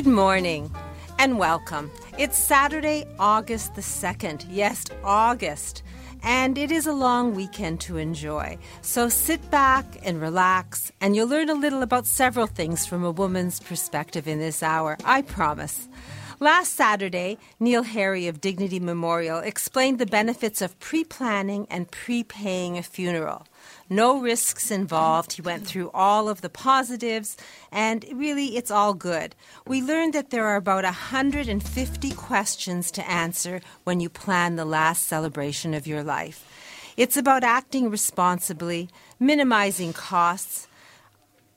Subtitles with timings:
[0.00, 0.74] Good morning
[1.18, 1.90] and welcome.
[2.16, 4.46] It's Saturday, August the 2nd.
[4.48, 5.82] Yes, August.
[6.22, 8.56] And it is a long weekend to enjoy.
[8.80, 13.10] So sit back and relax, and you'll learn a little about several things from a
[13.10, 15.86] woman's perspective in this hour, I promise.
[16.38, 22.78] Last Saturday, Neil Harry of Dignity Memorial explained the benefits of pre planning and prepaying
[22.78, 23.46] a funeral.
[23.92, 25.32] No risks involved.
[25.32, 27.36] He went through all of the positives,
[27.72, 29.34] and really, it's all good.
[29.66, 35.08] We learned that there are about 150 questions to answer when you plan the last
[35.08, 36.46] celebration of your life.
[36.96, 40.68] It's about acting responsibly, minimizing costs,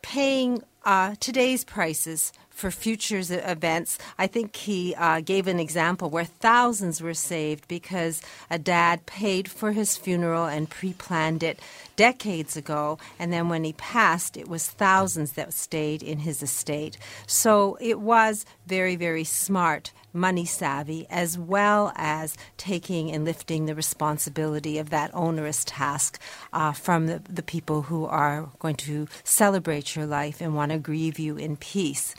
[0.01, 3.97] paying uh, today's prices for futures events.
[4.17, 9.49] I think he uh, gave an example where thousands were saved because a dad paid
[9.49, 11.59] for his funeral and pre planned it
[11.95, 12.99] decades ago.
[13.19, 16.97] And then when he passed, it was thousands that stayed in his estate.
[17.27, 23.75] So it was very, very smart money savvy, as well as taking and lifting the
[23.75, 26.19] responsibility of that onerous task
[26.53, 30.77] uh, from the, the people who are going to celebrate your life and want to
[30.77, 32.15] grieve you in peace.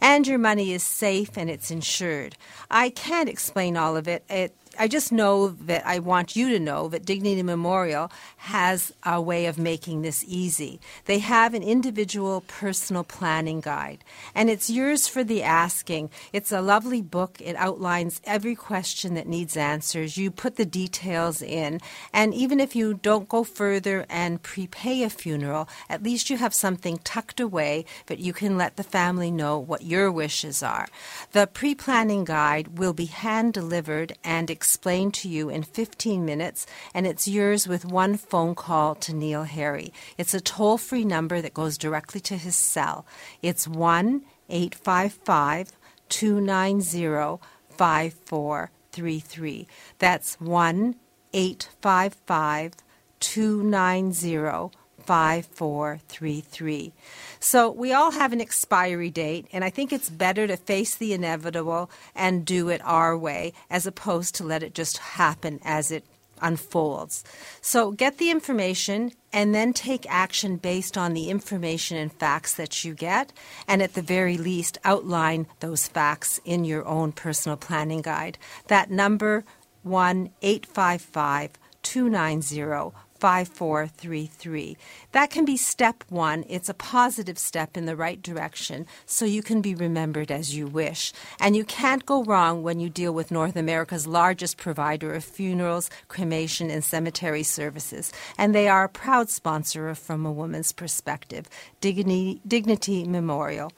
[0.00, 2.36] And your money is safe and it's insured.
[2.70, 4.24] I can't explain all of it.
[4.28, 9.20] It I just know that I want you to know that Dignity Memorial has a
[9.20, 10.80] way of making this easy.
[11.06, 14.04] They have an individual personal planning guide,
[14.36, 16.10] and it's yours for the asking.
[16.32, 17.40] It's a lovely book.
[17.40, 20.16] It outlines every question that needs answers.
[20.16, 21.80] You put the details in,
[22.12, 26.54] and even if you don't go further and prepay a funeral, at least you have
[26.54, 30.86] something tucked away that you can let the family know what your wishes are.
[31.32, 36.66] The pre planning guide will be hand delivered and explained to you in 15 minutes,
[36.92, 39.94] and it's yours with one phone call to Neil Harry.
[40.18, 43.06] It's a toll free number that goes directly to his cell.
[43.40, 44.20] It's 1
[44.50, 45.72] 855
[46.10, 47.40] 290
[47.70, 49.66] 5433.
[49.98, 50.96] That's 1
[51.32, 52.72] 855
[53.20, 54.70] 290
[55.08, 56.92] 5433.
[57.40, 61.14] So we all have an expiry date, and I think it's better to face the
[61.14, 66.04] inevitable and do it our way as opposed to let it just happen as it
[66.42, 67.24] unfolds.
[67.62, 72.84] So get the information and then take action based on the information and facts that
[72.84, 73.32] you get,
[73.66, 78.36] and at the very least, outline those facts in your own personal planning guide.
[78.66, 79.46] That number,
[79.84, 81.52] 1 855
[81.82, 84.76] 290 5433.
[85.12, 86.44] That can be step one.
[86.48, 90.66] It's a positive step in the right direction, so you can be remembered as you
[90.66, 91.12] wish.
[91.40, 95.90] And you can't go wrong when you deal with North America's largest provider of funerals,
[96.08, 98.12] cremation, and cemetery services.
[98.36, 101.48] And they are a proud sponsor of From a Woman's Perspective,
[101.80, 103.72] Dignity, Dignity Memorial.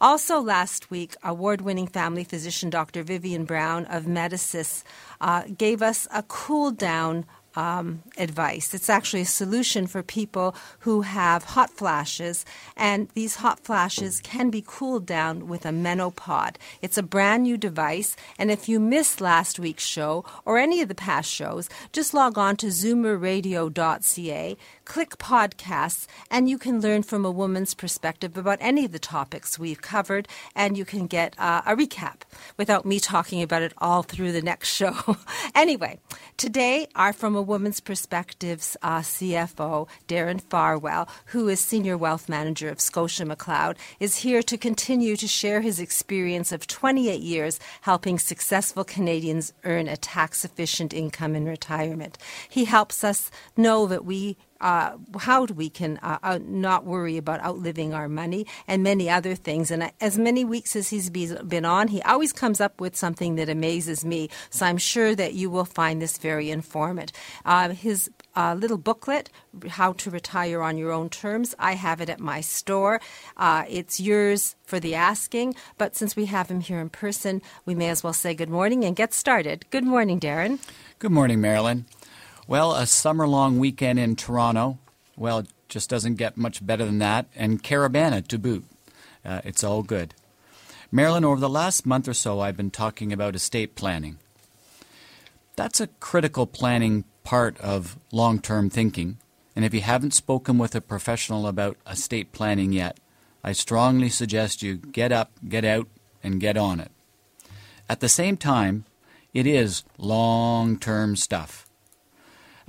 [0.00, 3.02] Also, last week, award winning family physician Dr.
[3.02, 4.82] Vivian Brown of Medicis
[5.20, 7.24] uh, gave us a cool down
[7.56, 8.74] um, advice.
[8.74, 12.44] It's actually a solution for people who have hot flashes,
[12.76, 16.56] and these hot flashes can be cooled down with a Menopod.
[16.82, 20.88] It's a brand new device, and if you missed last week's show or any of
[20.88, 24.56] the past shows, just log on to zoomerradio.ca,
[24.86, 29.58] click podcasts, and you can learn from a woman's perspective about any of the topics
[29.58, 32.22] we've covered, and you can get uh, a recap
[32.56, 35.16] without me talking about it all through the next show.
[35.54, 35.98] anyway,
[36.36, 42.70] today, our From a Woman's Perspectives uh, CFO, Darren Farwell, who is Senior Wealth Manager
[42.70, 48.18] of Scotia McLeod, is here to continue to share his experience of 28 years helping
[48.18, 52.16] successful Canadians earn a tax efficient income in retirement.
[52.48, 57.42] He helps us know that we uh, how we can uh, out, not worry about
[57.42, 59.70] outliving our money and many other things.
[59.70, 63.48] And as many weeks as he's been on, he always comes up with something that
[63.48, 64.28] amazes me.
[64.50, 67.16] So I'm sure that you will find this very informative.
[67.44, 69.30] Uh, his uh, little booklet,
[69.68, 73.00] How to Retire on Your Own Terms, I have it at my store.
[73.36, 77.74] Uh, it's yours for the asking, but since we have him here in person, we
[77.74, 79.64] may as well say good morning and get started.
[79.70, 80.58] Good morning, Darren.
[80.98, 81.86] Good morning, Marilyn.
[82.48, 84.78] Well, a summer long weekend in Toronto,
[85.16, 88.64] well, it just doesn't get much better than that, and Caribana to boot.
[89.24, 90.14] Uh, it's all good.
[90.92, 94.18] Marilyn, over the last month or so, I've been talking about estate planning.
[95.56, 99.18] That's a critical planning part of long term thinking,
[99.56, 103.00] and if you haven't spoken with a professional about estate planning yet,
[103.42, 105.88] I strongly suggest you get up, get out,
[106.22, 106.92] and get on it.
[107.88, 108.84] At the same time,
[109.34, 111.65] it is long term stuff.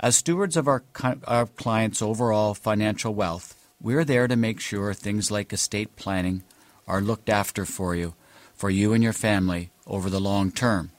[0.00, 0.84] As stewards of our,
[1.24, 6.44] our clients' overall financial wealth, we're there to make sure things like estate planning
[6.86, 8.14] are looked after for you,
[8.54, 10.92] for you and your family over the long term.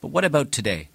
[0.00, 0.88] But what about today?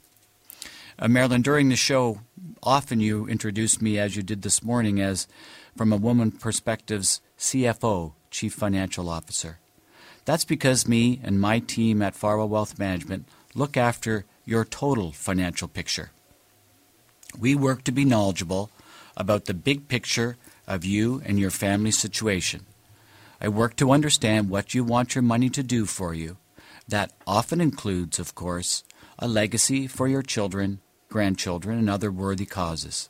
[0.97, 2.21] Uh, Marilyn, during the show,
[2.63, 5.27] often you introduce me, as you did this morning, as
[5.77, 9.59] from a woman perspective's CFO, Chief Financial Officer.
[10.25, 15.67] That's because me and my team at Farwell Wealth Management look after your total financial
[15.67, 16.12] picture.
[17.37, 18.69] We work to be knowledgeable
[19.17, 20.37] about the big picture
[20.67, 22.65] of you and your family situation.
[23.41, 26.37] I work to understand what you want your money to do for you.
[26.87, 28.83] That often includes, of course,
[29.19, 33.09] a legacy for your children, grandchildren, and other worthy causes.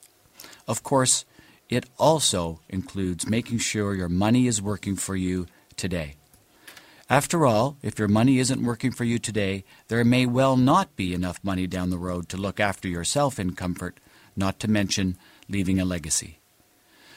[0.68, 1.26] Of course,
[1.70, 6.16] it also includes making sure your money is working for you today.
[7.10, 11.14] After all, if your money isn't working for you today, there may well not be
[11.14, 14.00] enough money down the road to look after yourself in comfort
[14.36, 16.40] not to mention leaving a legacy.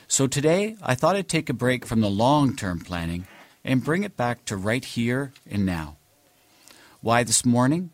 [0.09, 3.27] So today, I thought I'd take a break from the long term planning
[3.65, 5.97] and bring it back to right here and now.
[7.01, 7.91] Why this morning?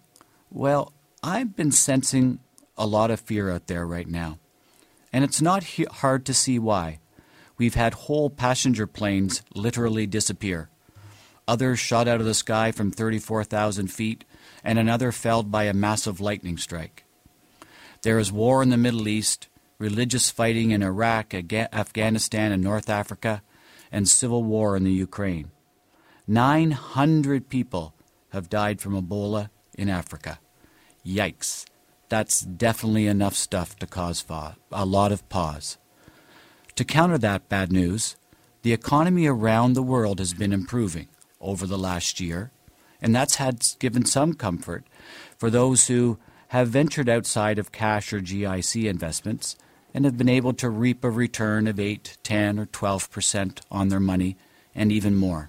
[0.51, 0.93] Well,
[1.23, 2.41] I've been sensing
[2.77, 4.39] a lot of fear out there right now.
[5.13, 6.99] And it's not he- hard to see why.
[7.57, 10.69] We've had whole passenger planes literally disappear.
[11.47, 14.25] Others shot out of the sky from 34,000 feet,
[14.65, 17.02] and another felled by a massive lightning strike.
[18.03, 19.47] There is war in the Middle East,
[19.79, 23.43] religious fighting in Iraq, Afghanistan, and North Africa,
[23.93, 25.53] and civil war in the Ukraine.
[26.27, 27.95] 900 people
[28.31, 30.41] have died from Ebola in Africa.
[31.07, 31.65] Yikes.
[32.09, 35.79] That's definitely enough stuff to cause a lot of pause.
[36.75, 38.17] To counter that bad news,
[38.63, 41.09] the economy around the world has been improving
[41.41, 42.51] over the last year,
[43.01, 44.87] and that's had given some comfort
[45.39, 46.19] for those who
[46.53, 49.57] have ventured outside of cash or GIC investments
[49.95, 53.89] and have been able to reap a return of 8, 10, or 12 percent on
[53.89, 54.37] their money
[54.75, 55.49] and even more.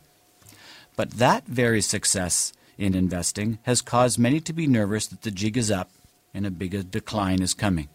[0.96, 5.58] But that very success in investing has caused many to be nervous that the jig
[5.58, 5.92] is up
[6.34, 7.90] and a big decline is coming.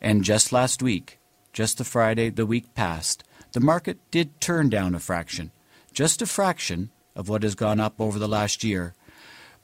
[0.00, 1.18] And just last week,
[1.52, 3.22] just the Friday the week past,
[3.52, 5.50] the market did turn down a fraction,
[5.92, 8.94] just a fraction of what has gone up over the last year,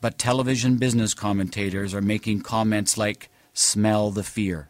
[0.06, 4.69] but television business commentators are making comments like, smell the fear.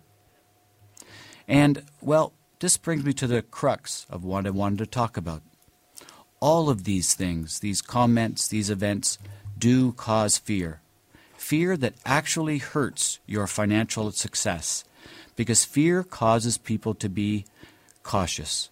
[1.47, 5.43] And, well, this brings me to the crux of what I wanted to talk about.
[6.41, 9.19] All of these things, these comments, these events,
[9.59, 10.81] do cause fear.
[11.37, 14.85] Fear that actually hurts your financial success,
[15.35, 17.45] because fear causes people to be
[18.03, 18.71] cautious,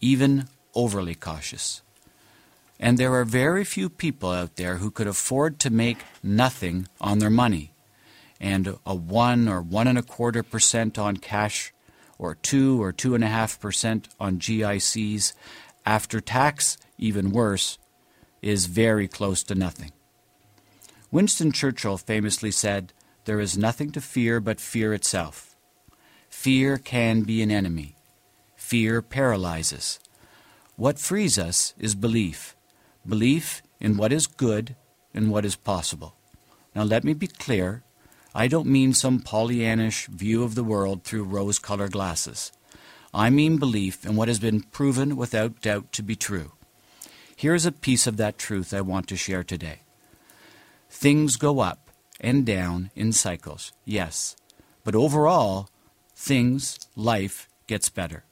[0.00, 1.82] even overly cautious.
[2.80, 7.18] And there are very few people out there who could afford to make nothing on
[7.18, 7.72] their money.
[8.40, 11.72] And a one or one and a quarter percent on cash,
[12.18, 15.32] or two or two and a half percent on GICs,
[15.86, 17.78] after tax, even worse,
[18.42, 19.92] is very close to nothing.
[21.10, 22.92] Winston Churchill famously said,
[23.24, 25.56] There is nothing to fear but fear itself.
[26.28, 27.96] Fear can be an enemy.
[28.56, 30.00] Fear paralyzes.
[30.76, 32.56] What frees us is belief
[33.06, 34.76] belief in what is good
[35.12, 36.14] and what is possible.
[36.74, 37.82] Now, let me be clear.
[38.34, 42.50] I don't mean some Pollyannish view of the world through rose colored glasses.
[43.12, 46.52] I mean belief in what has been proven without doubt to be true.
[47.36, 49.80] Here's a piece of that truth I want to share today.
[50.90, 54.36] Things go up and down in cycles, yes,
[54.82, 55.68] but overall,
[56.16, 58.24] things, life, gets better.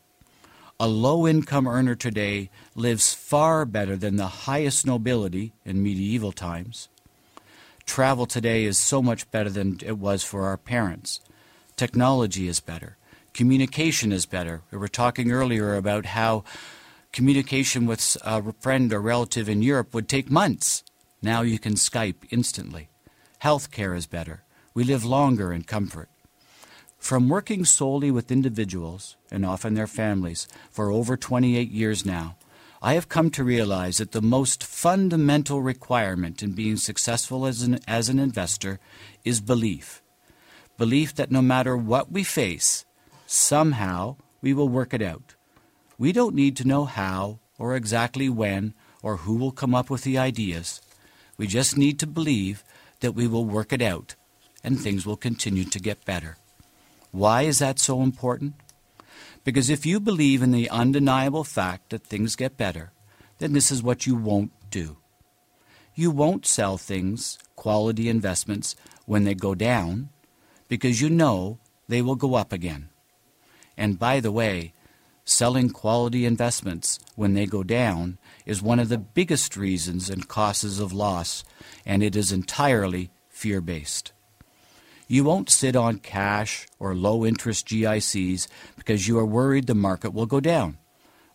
[0.83, 6.89] A low income earner today lives far better than the highest nobility in medieval times.
[7.87, 11.21] Travel today is so much better than it was for our parents.
[11.77, 12.97] Technology is better.
[13.33, 14.63] Communication is better.
[14.73, 16.43] We were talking earlier about how
[17.13, 20.83] communication with a friend or relative in Europe would take months.
[21.23, 22.89] Now you can Skype instantly.
[23.39, 24.43] Health care is better.
[24.75, 26.09] We live longer in comfort.
[27.03, 32.37] From working solely with individuals, and often their families, for over 28 years now,
[32.81, 37.81] I have come to realize that the most fundamental requirement in being successful as an,
[37.89, 38.79] as an investor
[39.25, 40.01] is belief.
[40.79, 42.85] Belief that no matter what we face,
[43.27, 45.35] somehow we will work it out.
[45.99, 50.05] We don't need to know how or exactly when or who will come up with
[50.05, 50.81] the ideas.
[51.37, 52.63] We just need to believe
[53.01, 54.15] that we will work it out
[54.63, 56.37] and things will continue to get better.
[57.13, 58.55] Why is that so important?
[59.45, 62.93] Because if you believe in the undeniable fact that things get better,
[63.39, 64.97] then this is what you won't do.
[65.95, 70.09] You won't sell things, quality investments, when they go down,
[70.69, 72.89] because you know they will go up again.
[73.77, 74.73] And by the way,
[75.25, 80.79] selling quality investments when they go down is one of the biggest reasons and causes
[80.79, 81.45] of loss,
[81.85, 84.12] and it is entirely fear based.
[85.09, 90.13] You won't sit on cash or low interest GICs because you are worried the market
[90.13, 90.79] will go down.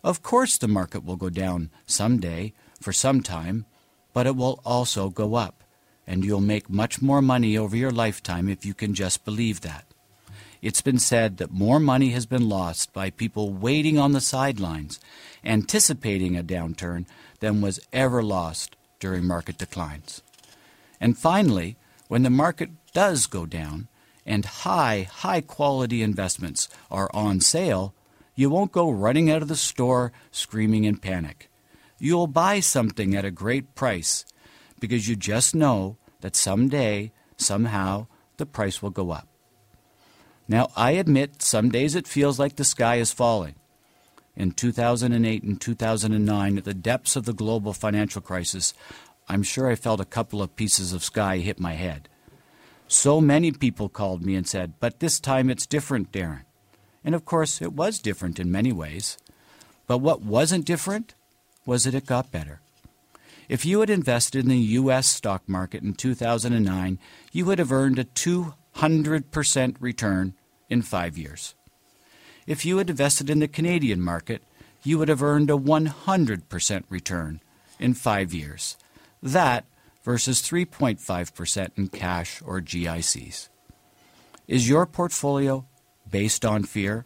[0.02, 3.66] Of course, the market will go down someday for some time,
[4.12, 5.62] but it will also go up,
[6.06, 9.84] and you'll make much more money over your lifetime if you can just believe that.
[10.60, 14.98] It's been said that more money has been lost by people waiting on the sidelines,
[15.44, 17.06] anticipating a downturn,
[17.40, 20.22] than was ever lost during market declines.
[21.00, 21.76] And finally,
[22.08, 23.86] when the market does go down
[24.26, 27.94] and high, high quality investments are on sale,
[28.34, 31.48] you won't go running out of the store screaming in panic.
[32.00, 34.24] You'll buy something at a great price
[34.80, 39.28] because you just know that someday, somehow, the price will go up.
[40.48, 43.54] Now, I admit some days it feels like the sky is falling.
[44.34, 48.74] In 2008 and 2009, at the depths of the global financial crisis,
[49.28, 52.08] I'm sure I felt a couple of pieces of sky hit my head.
[52.88, 56.44] So many people called me and said, But this time it's different, Darren.
[57.04, 59.18] And of course, it was different in many ways.
[59.86, 61.14] But what wasn't different
[61.66, 62.60] was that it got better.
[63.48, 65.06] If you had invested in the U.S.
[65.06, 66.98] stock market in 2009,
[67.32, 70.34] you would have earned a 200% return
[70.68, 71.54] in five years.
[72.46, 74.42] If you had invested in the Canadian market,
[74.82, 77.40] you would have earned a 100% return
[77.78, 78.76] in five years.
[79.22, 79.64] That
[80.08, 83.50] versus 3.5% in cash or GICs.
[84.46, 85.66] Is your portfolio
[86.10, 87.04] based on fear,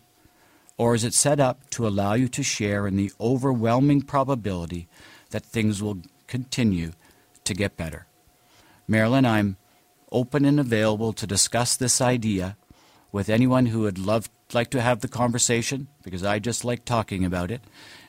[0.76, 4.86] or is it set up to allow you to share in the overwhelming probability
[5.30, 6.92] that things will continue
[7.42, 8.06] to get better?
[8.86, 9.56] Marilyn, I'm
[10.12, 12.56] open and available to discuss this idea
[13.10, 17.24] with anyone who would love like to have the conversation because I just like talking
[17.24, 17.62] about it.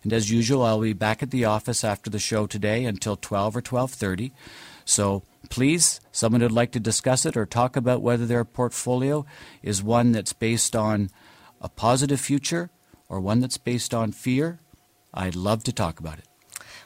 [0.04, 3.58] And as usual, I'll be back at the office after the show today until 12
[3.58, 4.32] or 12:30.
[4.86, 9.26] So please, someone who'd like to discuss it or talk about whether their portfolio
[9.62, 11.10] is one that's based on
[11.62, 12.70] a positive future
[13.08, 14.60] or one that's based on fear,
[15.14, 16.26] I'd love to talk about it.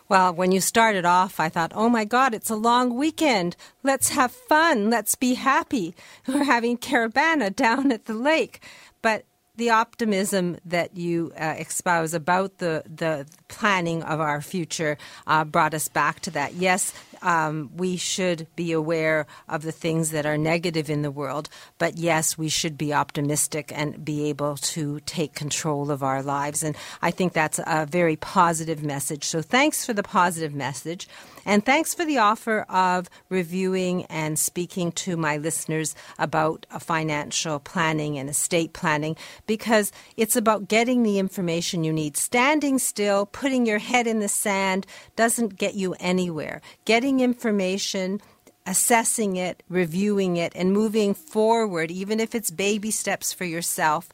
[0.09, 3.57] Well, when you started off, I thought, oh my God, it's a long weekend.
[3.83, 4.89] Let's have fun.
[4.89, 5.95] Let's be happy.
[6.27, 8.61] We're having Caribana down at the lake.
[9.01, 9.25] But
[9.57, 15.73] the optimism that you uh, espouse about the, the planning of our future uh, brought
[15.73, 16.53] us back to that.
[16.53, 21.49] Yes, um, we should be aware of the things that are negative in the world,
[21.77, 26.63] but yes, we should be optimistic and be able to take control of our lives.
[26.63, 29.23] And I think that's a very positive message.
[29.23, 31.07] So thanks for the positive message.
[31.47, 38.17] And thanks for the offer of reviewing and speaking to my listeners about financial planning
[38.17, 42.17] and estate planning because it's about getting the information you need.
[42.17, 46.61] Standing still, putting your head in the sand doesn't get you anywhere.
[46.83, 48.21] Getting information
[48.67, 54.09] assessing it, reviewing it, and moving forward, even if it's baby steps for yourself,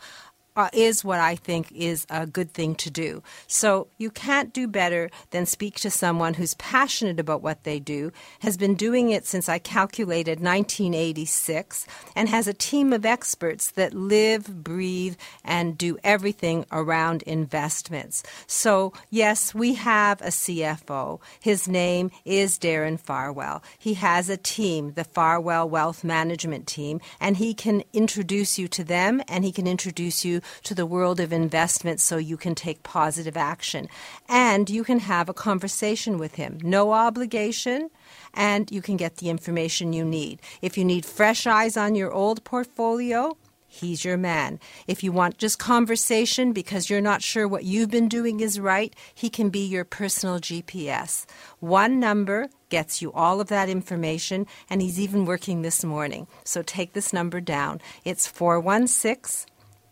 [0.56, 3.24] uh, is what I think is a good thing to do.
[3.48, 8.12] So you can't do better than speak to someone who's passionate about what they do,
[8.40, 13.94] has been doing it since I calculated 1986, and has a team of experts that
[13.94, 18.24] live, breathe, and do everything around investments.
[18.48, 21.20] So, yes, we have a CFO.
[21.40, 23.64] His name is Darren Farwell.
[23.78, 28.84] He has a team, the Farwell Wealth Management Team, and he can introduce you to
[28.84, 32.84] them and he can introduce you to the world of investment so you can take
[32.84, 33.88] positive action.
[34.28, 36.60] And you can have a conversation with him.
[36.64, 37.90] No obligation
[38.34, 40.40] and you can get the information you need.
[40.62, 44.60] If you need fresh eyes on your old portfolio, he's your man.
[44.88, 48.96] If you want just conversation because you're not sure what you've been doing is right,
[49.14, 51.26] he can be your personal GPS.
[51.60, 56.28] One number gets you all of that information, and he's even working this morning.
[56.44, 57.82] So take this number down.
[58.04, 59.46] It's 416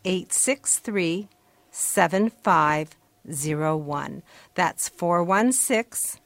[0.04, 1.28] 863
[1.70, 4.22] 7501.
[4.54, 6.20] That's 416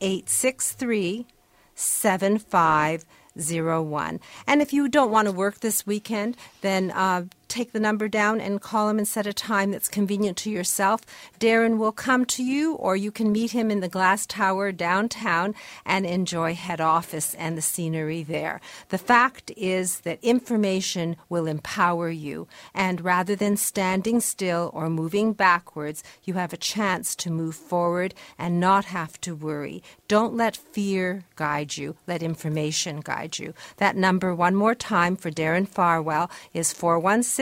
[0.00, 1.26] 863
[1.74, 4.20] 7501.
[4.46, 8.40] And if you don't want to work this weekend, then uh, take the number down
[8.40, 11.02] and call him and set a time that's convenient to yourself.
[11.38, 15.54] Darren will come to you, or you can meet him in the Glass Tower downtown
[15.84, 18.60] and enjoy head office and the scenery there.
[18.90, 25.32] The fact is that information will empower you, and rather than standing still or moving
[25.32, 29.82] backwards, you have a chance to move forward and not have to worry.
[30.06, 33.54] Don't let fear guide you, let information guide you.
[33.78, 37.39] That number, one more time for Darren Farwell, is 416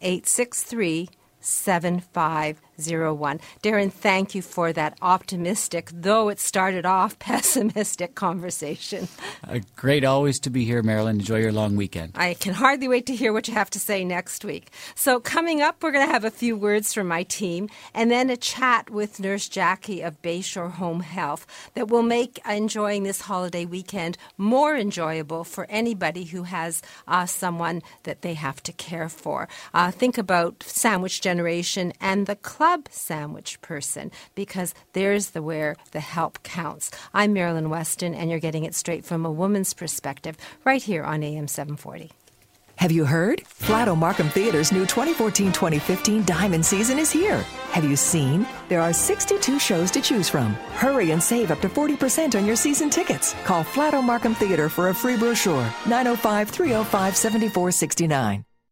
[0.00, 1.08] 863
[2.80, 3.40] 7501.
[3.62, 9.08] Darren, thank you for that optimistic, though it started off pessimistic conversation.
[9.46, 11.20] Uh, great always to be here, Marilyn.
[11.20, 12.12] Enjoy your long weekend.
[12.14, 14.70] I can hardly wait to hear what you have to say next week.
[14.94, 18.30] So, coming up, we're going to have a few words from my team and then
[18.30, 23.64] a chat with Nurse Jackie of Bayshore Home Health that will make enjoying this holiday
[23.64, 29.48] weekend more enjoyable for anybody who has uh, someone that they have to care for.
[29.74, 36.00] Uh, think about sandwich generation and the club sandwich person because there's the where the
[36.00, 36.90] help counts.
[37.12, 41.22] I'm Marilyn Weston, and you're getting it straight from a woman's perspective right here on
[41.22, 42.10] AM 740.
[42.76, 43.42] Have you heard?
[43.42, 47.42] Flato Markham Theater's new 2014 2015 Diamond Season is here.
[47.72, 48.46] Have you seen?
[48.70, 50.54] There are 62 shows to choose from.
[50.80, 53.34] Hurry and save up to 40% on your season tickets.
[53.44, 55.70] Call Flato Markham Theater for a free brochure.
[55.86, 58.44] 905 305 7469.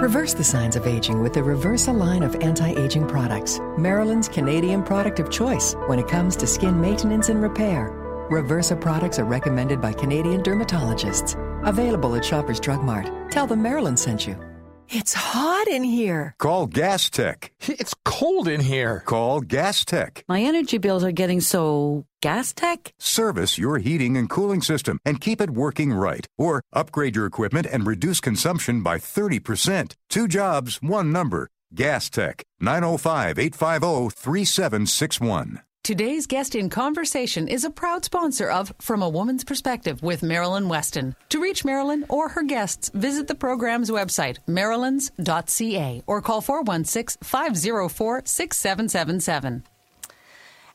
[0.00, 3.58] Reverse the signs of aging with the Reversa line of anti-aging products.
[3.76, 7.90] Marilyn's Canadian product of choice when it comes to skin maintenance and repair.
[8.30, 11.36] Reversa products are recommended by Canadian dermatologists.
[11.66, 13.10] Available at Shoppers Drug Mart.
[13.30, 14.49] Tell them Maryland sent you.
[14.92, 16.34] It's hot in here.
[16.38, 17.52] Call Gas Tech.
[17.60, 19.04] It's cold in here.
[19.06, 20.24] Call Gas Tech.
[20.26, 22.92] My energy bills are getting so gas tech?
[22.98, 26.26] Service your heating and cooling system and keep it working right.
[26.36, 29.94] Or upgrade your equipment and reduce consumption by 30%.
[30.08, 31.48] Two jobs, one number.
[31.72, 32.42] Gas Tech.
[32.60, 35.60] 905 850 3761.
[35.82, 40.68] Today's guest in conversation is a proud sponsor of From a Woman's Perspective with Marilyn
[40.68, 41.16] Weston.
[41.30, 48.22] To reach Marilyn or her guests, visit the program's website, marilyns.ca, or call 416 504
[48.26, 49.64] 6777.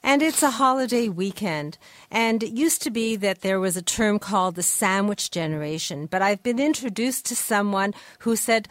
[0.01, 1.77] And it's a holiday weekend.
[2.09, 6.07] And it used to be that there was a term called the sandwich generation.
[6.07, 8.67] But I've been introduced to someone who said,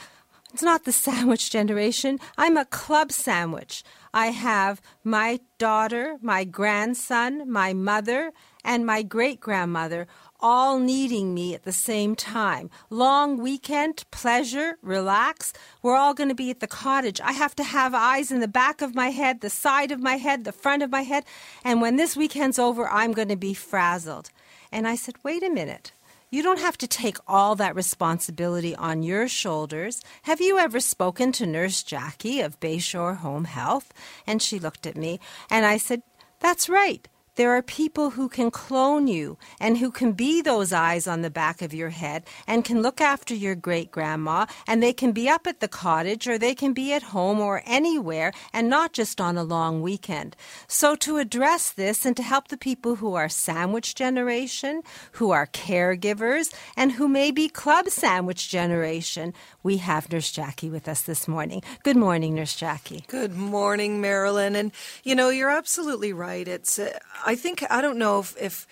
[0.52, 2.18] it's not the sandwich generation.
[2.36, 3.84] I'm a club sandwich.
[4.14, 8.33] I have my daughter, my grandson, my mother,
[8.64, 10.07] and my great grandmother
[10.38, 12.70] all needing me at the same time.
[12.90, 15.53] Long weekend, pleasure, relax.
[15.83, 17.20] We're all going to be at the cottage.
[17.20, 20.16] I have to have eyes in the back of my head, the side of my
[20.16, 21.24] head, the front of my head.
[21.64, 24.31] And when this weekend's over, I'm going to be frazzled.
[24.70, 25.92] And I said, wait a minute.
[26.30, 30.02] You don't have to take all that responsibility on your shoulders.
[30.22, 33.92] Have you ever spoken to Nurse Jackie of Bayshore Home Health?
[34.26, 36.02] And she looked at me, and I said,
[36.40, 37.06] That's right.
[37.36, 41.30] There are people who can clone you and who can be those eyes on the
[41.30, 45.28] back of your head and can look after your great grandma and they can be
[45.28, 49.20] up at the cottage or they can be at home or anywhere and not just
[49.20, 50.36] on a long weekend.
[50.68, 55.48] So to address this and to help the people who are sandwich generation, who are
[55.48, 61.26] caregivers, and who may be club sandwich generation, we have Nurse Jackie with us this
[61.26, 61.62] morning.
[61.82, 63.04] Good morning, Nurse Jackie.
[63.08, 64.54] Good morning, Marilyn.
[64.54, 64.70] And
[65.02, 66.46] you know, you're absolutely right.
[66.46, 68.66] It's uh, I think I don't know if, if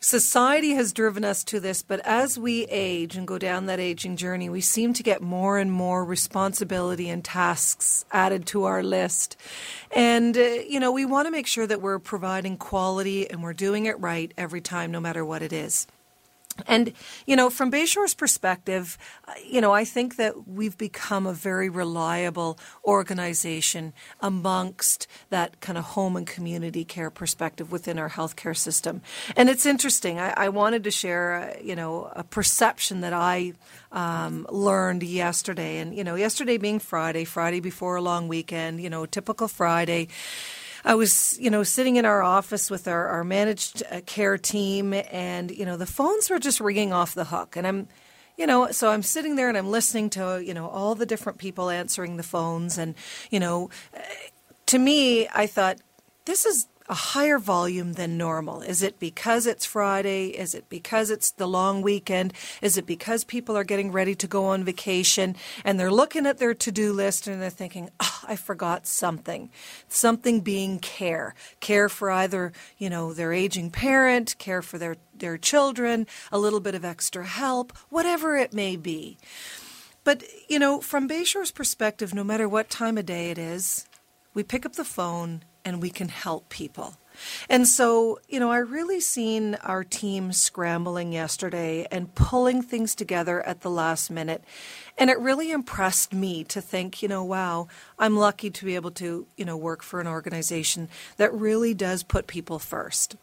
[0.00, 4.16] society has driven us to this, but as we age and go down that aging
[4.16, 9.36] journey, we seem to get more and more responsibility and tasks added to our list.
[9.90, 13.52] And, uh, you know, we want to make sure that we're providing quality and we're
[13.52, 15.86] doing it right every time, no matter what it is.
[16.66, 16.92] And,
[17.26, 18.98] you know, from Bayshore's perspective,
[19.44, 25.84] you know, I think that we've become a very reliable organization amongst that kind of
[25.84, 29.02] home and community care perspective within our healthcare system.
[29.36, 30.18] And it's interesting.
[30.18, 33.54] I, I wanted to share, uh, you know, a perception that I
[33.90, 35.78] um, learned yesterday.
[35.78, 40.08] And, you know, yesterday being Friday, Friday before a long weekend, you know, typical Friday.
[40.84, 44.92] I was, you know, sitting in our office with our, our managed uh, care team,
[44.94, 47.88] and you know, the phones were just ringing off the hook, and I'm.
[48.38, 51.38] You know, so I'm sitting there and I'm listening to, you know, all the different
[51.38, 52.78] people answering the phones.
[52.78, 52.94] And,
[53.30, 54.00] you know, uh,
[54.66, 55.76] to me, I thought,
[56.24, 58.60] this is a higher volume than normal?
[58.62, 60.28] Is it because it's Friday?
[60.28, 62.32] Is it because it's the long weekend?
[62.60, 66.38] Is it because people are getting ready to go on vacation and they're looking at
[66.38, 69.50] their to do list and they're thinking, oh, I forgot something?
[69.88, 71.34] Something being care.
[71.60, 76.60] Care for either, you know, their aging parent, care for their, their children, a little
[76.60, 79.18] bit of extra help, whatever it may be.
[80.04, 83.86] But, you know, from Bayshore's perspective, no matter what time of day it is,
[84.34, 86.96] we pick up the phone and we can help people.
[87.48, 93.46] And so, you know, I really seen our team scrambling yesterday and pulling things together
[93.46, 94.42] at the last minute.
[94.98, 98.92] And it really impressed me to think, you know, wow, I'm lucky to be able
[98.92, 103.16] to, you know, work for an organization that really does put people first.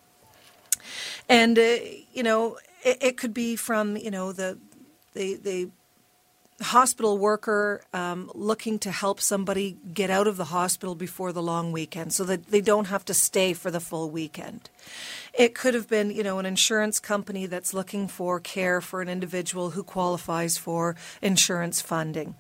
[1.28, 1.78] And, uh,
[2.13, 4.58] you know, it, it could be from, you know, the,
[5.13, 5.69] the, the
[6.62, 11.72] hospital worker um, looking to help somebody get out of the hospital before the long
[11.72, 14.69] weekend so that they don't have to stay for the full weekend.
[15.34, 19.10] It could have been, you know, an insurance company that's looking for care for an
[19.10, 22.36] individual who qualifies for insurance funding.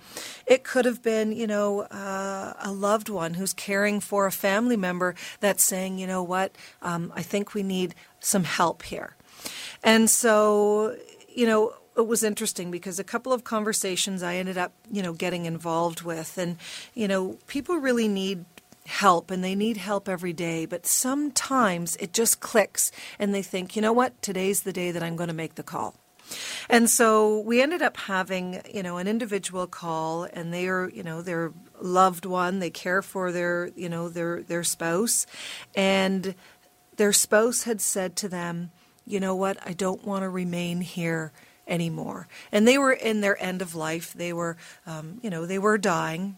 [0.45, 4.77] It could have been, you know, uh, a loved one who's caring for a family
[4.77, 9.15] member that's saying, you know what, um, I think we need some help here.
[9.83, 10.97] And so,
[11.29, 15.13] you know, it was interesting because a couple of conversations I ended up, you know,
[15.13, 16.57] getting involved with, and
[16.93, 18.45] you know, people really need
[18.89, 23.75] help and they need help every day, but sometimes it just clicks and they think,
[23.75, 25.95] you know what, today's the day that I'm going to make the call.
[26.69, 31.03] And so we ended up having, you know, an individual call and they are, you
[31.03, 35.25] know, their loved one, they care for their, you know, their their spouse.
[35.75, 36.35] And
[36.97, 38.71] their spouse had said to them,
[39.07, 41.31] you know what, I don't want to remain here
[41.69, 42.27] anymore.
[42.51, 44.13] And they were in their end of life.
[44.13, 46.37] They were, um, you know, they were dying.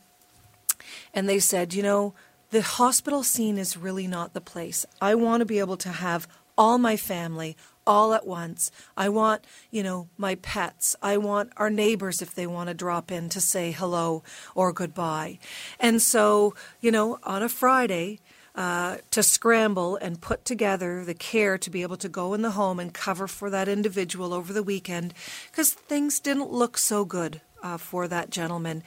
[1.14, 2.14] And they said, you know,
[2.52, 4.86] the hospital scene is really not the place.
[5.00, 7.56] I want to be able to have all my family
[7.88, 8.72] all at once.
[8.96, 10.96] I want, you know, my pets.
[11.02, 15.40] I want our neighbors if they want to drop in to say hello or goodbye.
[15.80, 18.20] And so, you know, on a Friday,
[18.56, 22.52] uh, to scramble and put together the care to be able to go in the
[22.52, 25.14] home and cover for that individual over the weekend
[25.50, 28.84] because things didn't look so good uh, for that gentleman.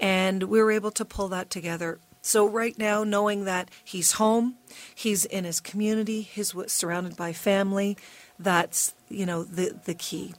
[0.00, 1.98] And we were able to pull that together.
[2.20, 4.56] So, right now, knowing that he's home,
[4.92, 7.96] he's in his community, he's surrounded by family,
[8.36, 10.34] that's, you know, the, the key.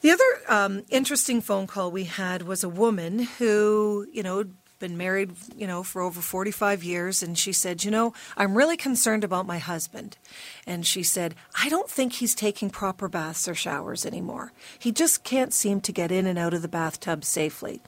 [0.00, 4.44] The other um, interesting phone call we had was a woman who, you know,
[4.80, 7.22] been married, you know, for over 45 years.
[7.22, 10.16] And she said, You know, I'm really concerned about my husband.
[10.66, 14.52] And she said, I don't think he's taking proper baths or showers anymore.
[14.78, 17.82] He just can't seem to get in and out of the bathtub safely.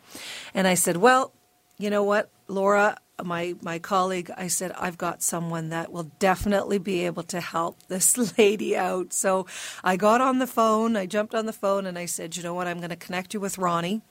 [0.55, 1.33] And I said, Well,
[1.79, 6.79] you know what, Laura, my my colleague, I said, I've got someone that will definitely
[6.79, 9.13] be able to help this lady out.
[9.13, 9.47] So
[9.83, 12.55] I got on the phone, I jumped on the phone and I said, you know
[12.55, 14.03] what, I'm going to connect you with Ronnie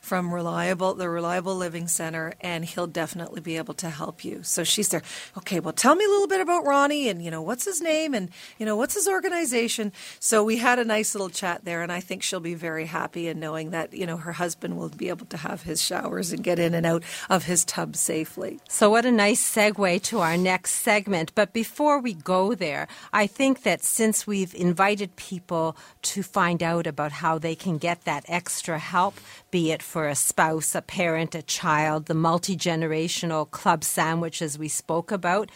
[0.00, 4.42] from Reliable, the Reliable Living Center, and he'll definitely be able to help you.
[4.42, 5.02] So she's there.
[5.38, 8.14] Okay, well, tell me a little bit about Ronnie, and you know, what's his name,
[8.14, 9.92] and you know, what's his organization.
[10.18, 13.28] So we had a nice little chat there, and I think she'll be very happy
[13.28, 16.42] in knowing that you know her husband will be able to have his showers and
[16.42, 18.60] get in and out of his tub safely.
[18.68, 21.34] So what a nice segue to our next segment.
[21.34, 26.86] But before we go there, I think that since we've invited people to find out
[26.86, 29.14] about how they can get that extra help,
[29.50, 34.58] be it for a spouse, a parent, a child, the multi generational club sandwich, as
[34.58, 35.50] we spoke about.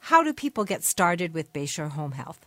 [0.00, 2.40] How do people get started with Bayshore Home Health?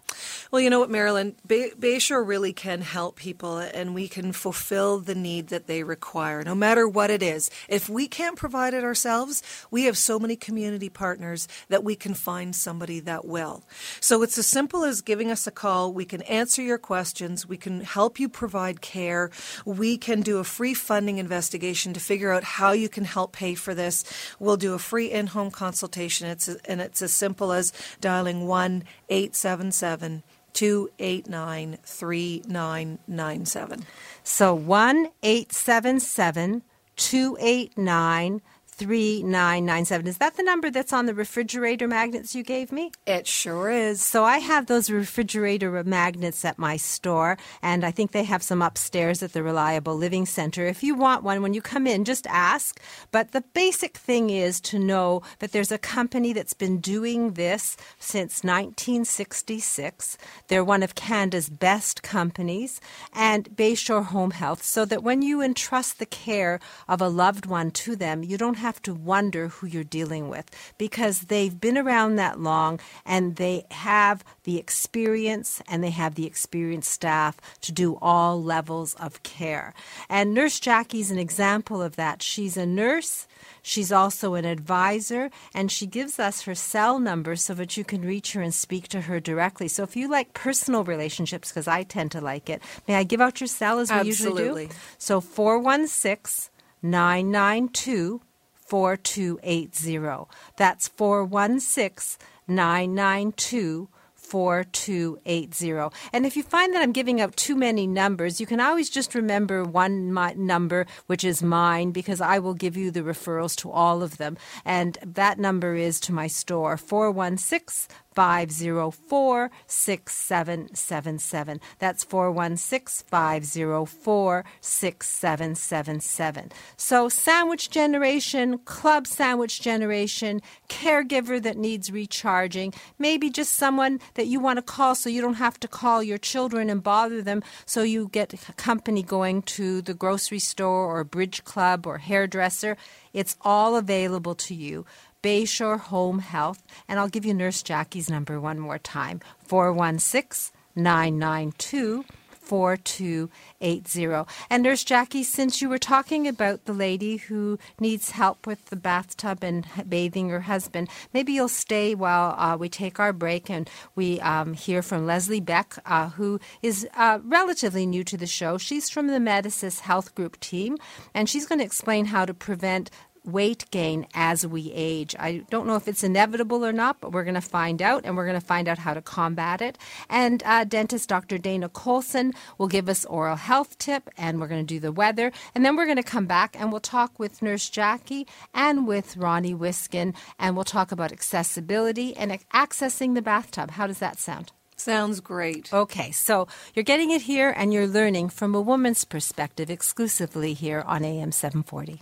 [0.51, 1.35] Well, you know what, Marilyn?
[1.45, 6.43] Bay- Bayshore really can help people and we can fulfill the need that they require,
[6.43, 7.49] no matter what it is.
[7.69, 12.15] If we can't provide it ourselves, we have so many community partners that we can
[12.15, 13.63] find somebody that will.
[13.99, 15.93] So it's as simple as giving us a call.
[15.93, 17.47] We can answer your questions.
[17.47, 19.29] We can help you provide care.
[19.63, 23.53] We can do a free funding investigation to figure out how you can help pay
[23.55, 24.03] for this.
[24.39, 26.27] We'll do a free in home consultation.
[26.27, 33.85] It's a, and it's as simple simple as dialing 1 877 289 3997.
[34.23, 36.61] So 1 877
[36.95, 38.41] 289
[38.73, 40.07] 3997.
[40.07, 42.91] Is that the number that's on the refrigerator magnets you gave me?
[43.05, 44.01] It sure is.
[44.01, 48.61] So I have those refrigerator magnets at my store, and I think they have some
[48.61, 50.65] upstairs at the Reliable Living Center.
[50.65, 52.79] If you want one, when you come in, just ask.
[53.11, 57.77] But the basic thing is to know that there's a company that's been doing this
[57.99, 60.17] since 1966.
[60.47, 62.81] They're one of Canada's best companies,
[63.13, 67.71] and Bayshore Home Health, so that when you entrust the care of a loved one
[67.71, 72.15] to them, you don't have to wonder who you're dealing with because they've been around
[72.15, 77.97] that long and they have the experience and they have the experienced staff to do
[78.01, 79.73] all levels of care.
[80.09, 82.21] And Nurse Jackie's an example of that.
[82.21, 83.27] She's a nurse.
[83.61, 88.01] She's also an advisor, and she gives us her cell number so that you can
[88.01, 89.67] reach her and speak to her directly.
[89.67, 93.21] So if you like personal relationships, because I tend to like it, may I give
[93.21, 94.43] out your cell as we Absolutely.
[94.43, 94.73] usually do?
[94.97, 96.49] So 416
[96.81, 98.21] 992
[98.67, 100.29] 4280.
[100.57, 103.89] That's 416 992
[104.33, 105.95] 4280.
[106.11, 109.13] And if you find that I'm giving out too many numbers, you can always just
[109.13, 114.01] remember one number, which is mine, because I will give you the referrals to all
[114.01, 114.37] of them.
[114.65, 121.59] And that number is to my store 416 504 6777.
[121.79, 126.51] That's 416 504 6777.
[126.77, 134.39] So, sandwich generation, club sandwich generation, caregiver that needs recharging, maybe just someone that you
[134.39, 137.81] want to call so you don't have to call your children and bother them, so
[137.83, 142.77] you get company going to the grocery store or bridge club or hairdresser.
[143.13, 144.85] It's all available to you.
[145.23, 146.61] Bayshore Home Health.
[146.87, 152.05] And I'll give you Nurse Jackie's number one more time 416 992
[152.43, 154.29] 4280.
[154.49, 158.75] And Nurse Jackie, since you were talking about the lady who needs help with the
[158.75, 163.69] bathtub and bathing her husband, maybe you'll stay while uh, we take our break and
[163.95, 168.57] we um, hear from Leslie Beck, uh, who is uh, relatively new to the show.
[168.57, 170.77] She's from the Medicis Health Group team,
[171.13, 172.91] and she's going to explain how to prevent
[173.25, 175.15] weight gain as we age.
[175.19, 178.15] I don't know if it's inevitable or not, but we're going to find out, and
[178.17, 179.77] we're going to find out how to combat it.
[180.09, 181.37] And uh, dentist Dr.
[181.37, 185.31] Dana Colson will give us oral health tip, and we're going to do the weather,
[185.55, 189.17] and then we're going to come back and we'll talk with Nurse Jackie and with
[189.17, 193.71] Ronnie Wiskin, and we'll talk about accessibility and accessing the bathtub.
[193.71, 194.51] How does that sound?
[194.75, 195.73] Sounds great.
[195.73, 200.83] Okay, so you're getting it here and you're learning from a woman's perspective exclusively here
[200.85, 202.01] on AM 740.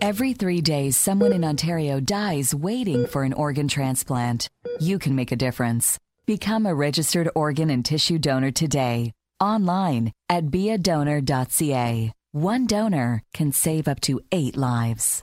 [0.00, 4.48] Every three days, someone in Ontario dies waiting for an organ transplant.
[4.80, 5.96] You can make a difference.
[6.26, 9.12] Become a registered organ and tissue donor today.
[9.40, 12.12] Online at beadonor.ca.
[12.32, 15.22] One donor can save up to eight lives.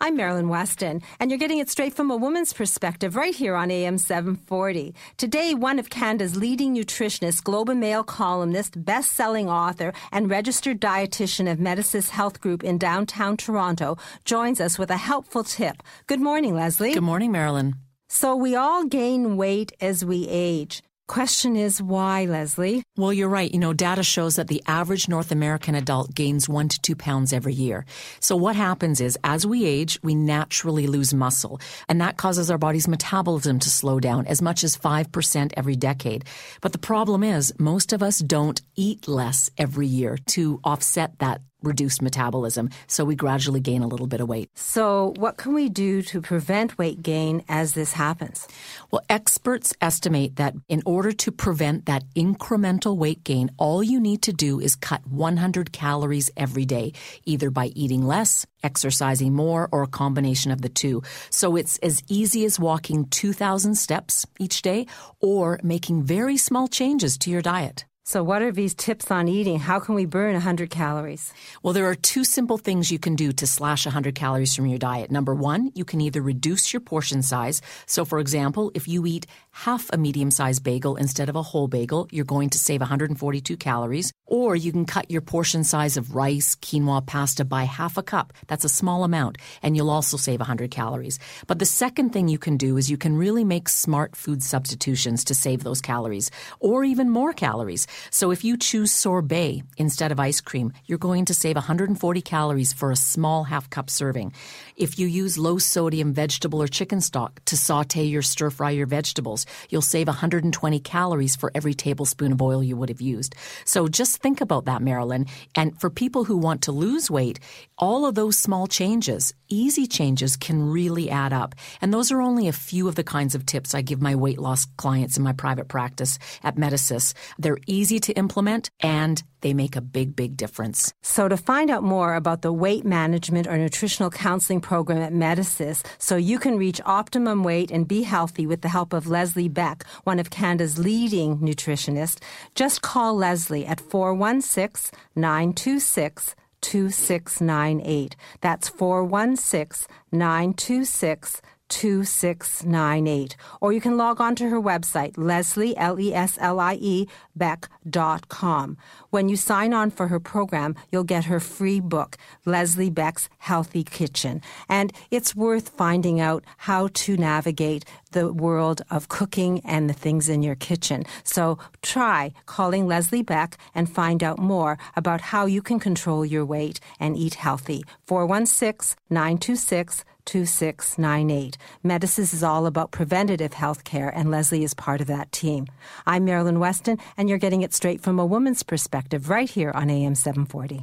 [0.00, 3.68] I'm Marilyn Weston, and you're getting it straight from a woman's perspective right here on
[3.68, 4.94] AM 740.
[5.16, 11.50] Today, one of Canada's leading nutritionists, Globe and Mail columnist, best-selling author, and registered dietitian
[11.50, 15.82] of Medicis Health Group in downtown Toronto, joins us with a helpful tip.
[16.06, 16.94] Good morning, Leslie.
[16.94, 17.74] Good morning, Marilyn.
[18.06, 20.84] So we all gain weight as we age.
[21.08, 22.82] Question is why, Leslie?
[22.98, 23.50] Well, you're right.
[23.50, 27.32] You know, data shows that the average North American adult gains one to two pounds
[27.32, 27.86] every year.
[28.20, 32.58] So what happens is as we age, we naturally lose muscle and that causes our
[32.58, 36.26] body's metabolism to slow down as much as 5% every decade.
[36.60, 41.40] But the problem is most of us don't eat less every year to offset that
[41.62, 42.70] reduced metabolism.
[42.86, 44.50] So we gradually gain a little bit of weight.
[44.54, 48.46] So, what can we do to prevent weight gain as this happens?
[48.90, 54.22] Well, experts estimate that in order to prevent that incremental weight gain, all you need
[54.22, 56.92] to do is cut 100 calories every day,
[57.24, 61.02] either by eating less, exercising more, or a combination of the two.
[61.30, 64.86] So it's as easy as walking 2,000 steps each day
[65.20, 67.87] or making very small changes to your diet.
[68.08, 69.58] So, what are these tips on eating?
[69.58, 71.30] How can we burn 100 calories?
[71.62, 74.78] Well, there are two simple things you can do to slash 100 calories from your
[74.78, 75.10] diet.
[75.10, 77.60] Number one, you can either reduce your portion size.
[77.84, 79.26] So, for example, if you eat
[79.64, 83.56] half a medium sized bagel instead of a whole bagel, you're going to save 142
[83.56, 84.12] calories.
[84.26, 88.32] Or you can cut your portion size of rice, quinoa, pasta by half a cup.
[88.46, 91.18] That's a small amount, and you'll also save 100 calories.
[91.48, 95.24] But the second thing you can do is you can really make smart food substitutions
[95.24, 97.86] to save those calories, or even more calories.
[98.10, 102.72] So if you choose sorbet instead of ice cream, you're going to save 140 calories
[102.72, 104.32] for a small half cup serving.
[104.78, 108.86] If you use low sodium vegetable or chicken stock to saute your stir fry your
[108.86, 113.34] vegetables, you'll save 120 calories for every tablespoon of oil you would have used.
[113.64, 115.26] So just think about that, Marilyn.
[115.56, 117.40] And for people who want to lose weight,
[117.76, 121.56] all of those small changes, easy changes, can really add up.
[121.80, 124.38] And those are only a few of the kinds of tips I give my weight
[124.38, 127.14] loss clients in my private practice at Medicis.
[127.36, 130.92] They're easy to implement and they make a big, big difference.
[131.02, 135.82] So, to find out more about the weight management or nutritional counseling program at Medisys,
[135.96, 139.86] so you can reach optimum weight and be healthy with the help of Leslie Beck,
[140.04, 142.20] one of Canada's leading nutritionists,
[142.54, 148.16] just call Leslie at 416 926 2698.
[148.42, 153.36] That's 416 926 2698.
[153.60, 157.06] Or you can log on to her website, Leslie, L E S L I E,
[157.36, 158.76] Beck.com.
[159.10, 163.84] When you sign on for her program, you'll get her free book, Leslie Beck's Healthy
[163.84, 164.42] Kitchen.
[164.68, 170.28] And it's worth finding out how to navigate the world of cooking and the things
[170.28, 171.04] in your kitchen.
[171.24, 176.44] So try calling Leslie Beck and find out more about how you can control your
[176.44, 177.84] weight and eat healthy.
[178.06, 181.56] 416 926 2698.
[181.82, 185.66] Medisys is all about preventative health care, and Leslie is part of that team.
[186.06, 189.88] I'm Marilyn Weston, and you're getting it straight from a woman's perspective right here on
[189.88, 190.82] AM 740.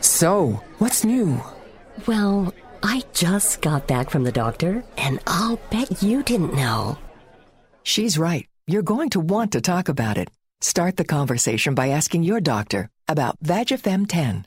[0.00, 1.42] So, what's new?
[2.06, 6.96] Well, I just got back from the doctor, and I'll bet you didn't know.
[7.82, 8.46] She's right.
[8.66, 10.30] You're going to want to talk about it.
[10.62, 14.46] Start the conversation by asking your doctor about Vagifem 10.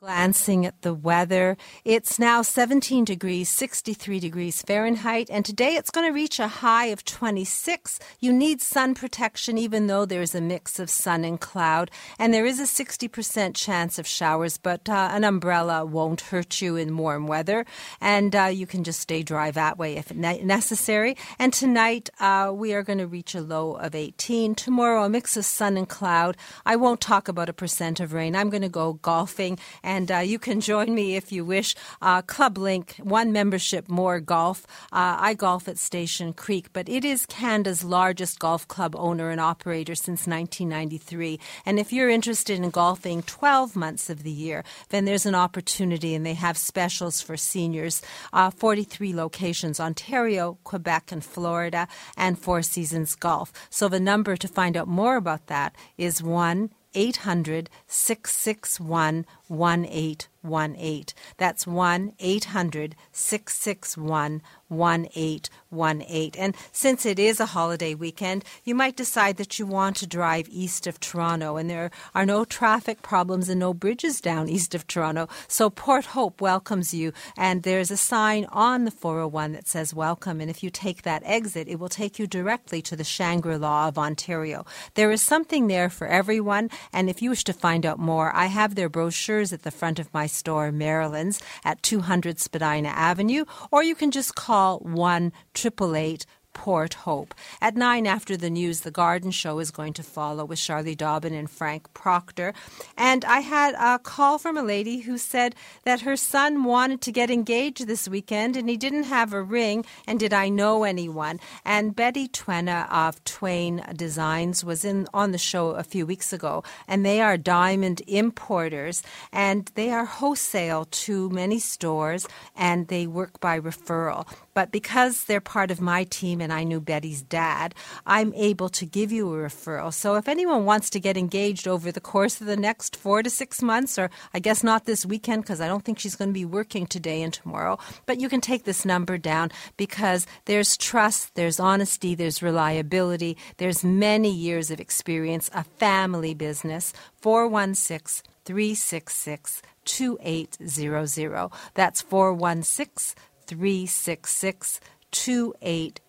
[0.00, 6.06] Glancing at the weather, it's now 17 degrees, 63 degrees Fahrenheit, and today it's going
[6.06, 7.98] to reach a high of 26.
[8.20, 12.46] You need sun protection even though there's a mix of sun and cloud, and there
[12.46, 17.26] is a 60% chance of showers, but uh, an umbrella won't hurt you in warm
[17.26, 17.66] weather,
[18.00, 21.16] and uh, you can just stay dry that way if necessary.
[21.40, 24.54] And tonight uh, we are going to reach a low of 18.
[24.54, 26.36] Tomorrow, a mix of sun and cloud.
[26.64, 28.36] I won't talk about a percent of rain.
[28.36, 31.74] I'm going to go golfing and uh, you can join me if you wish.
[32.02, 34.66] Uh, Club Link, one membership more golf.
[34.92, 39.40] Uh, I golf at Station Creek, but it is Canada's largest golf club owner and
[39.40, 41.40] operator since 1993.
[41.64, 46.14] And if you're interested in golfing 12 months of the year, then there's an opportunity,
[46.14, 48.02] and they have specials for seniors.
[48.30, 53.54] Uh, 43 locations Ontario, Quebec, and Florida, and Four Seasons Golf.
[53.70, 61.14] So the number to find out more about that is 1 800 661 1818.
[61.36, 66.40] That's 1 800 661 1818.
[66.40, 70.48] And since it is a holiday weekend, you might decide that you want to drive
[70.50, 74.86] east of Toronto, and there are no traffic problems and no bridges down east of
[74.86, 75.28] Toronto.
[75.46, 80.40] So Port Hope welcomes you, and there's a sign on the 401 that says welcome.
[80.40, 83.88] And if you take that exit, it will take you directly to the Shangri La
[83.88, 84.66] of Ontario.
[84.94, 88.46] There is something there for everyone, and if you wish to find out more, I
[88.46, 93.82] have their brochures at the front of my store, Marilyn's, at 200 Spadina Avenue, or
[93.82, 96.26] you can just call call 1 888
[96.58, 97.36] Port Hope.
[97.62, 101.32] At 9 after the news, the garden show is going to follow with Charlie Dobbin
[101.32, 102.52] and Frank Proctor.
[102.96, 107.12] And I had a call from a lady who said that her son wanted to
[107.12, 109.84] get engaged this weekend and he didn't have a ring.
[110.04, 111.38] And did I know anyone?
[111.64, 116.64] And Betty Twena of Twain Designs was in on the show a few weeks ago.
[116.88, 123.38] And they are diamond importers and they are wholesale to many stores and they work
[123.38, 124.26] by referral.
[124.54, 127.74] But because they're part of my team and I knew Betty's dad,
[128.06, 129.92] I'm able to give you a referral.
[129.92, 133.30] So if anyone wants to get engaged over the course of the next four to
[133.30, 136.34] six months, or I guess not this weekend because I don't think she's going to
[136.34, 141.34] be working today and tomorrow, but you can take this number down because there's trust,
[141.34, 146.92] there's honesty, there's reliability, there's many years of experience, a family business.
[147.20, 151.50] 416 366 2800.
[151.74, 153.14] That's 416
[153.46, 154.80] 366
[155.10, 156.00] 2800.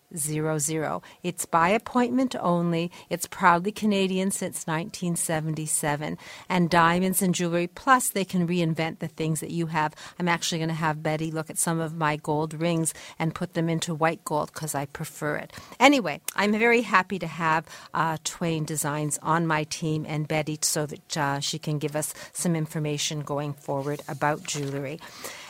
[1.22, 2.90] It's by appointment only.
[3.08, 6.18] It's proudly Canadian since 1977.
[6.48, 9.94] And diamonds and jewelry, plus they can reinvent the things that you have.
[10.18, 13.54] I'm actually going to have Betty look at some of my gold rings and put
[13.54, 15.52] them into white gold because I prefer it.
[15.78, 20.86] Anyway, I'm very happy to have uh, Twain Designs on my team and Betty so
[20.86, 25.00] that uh, she can give us some information going forward about jewelry.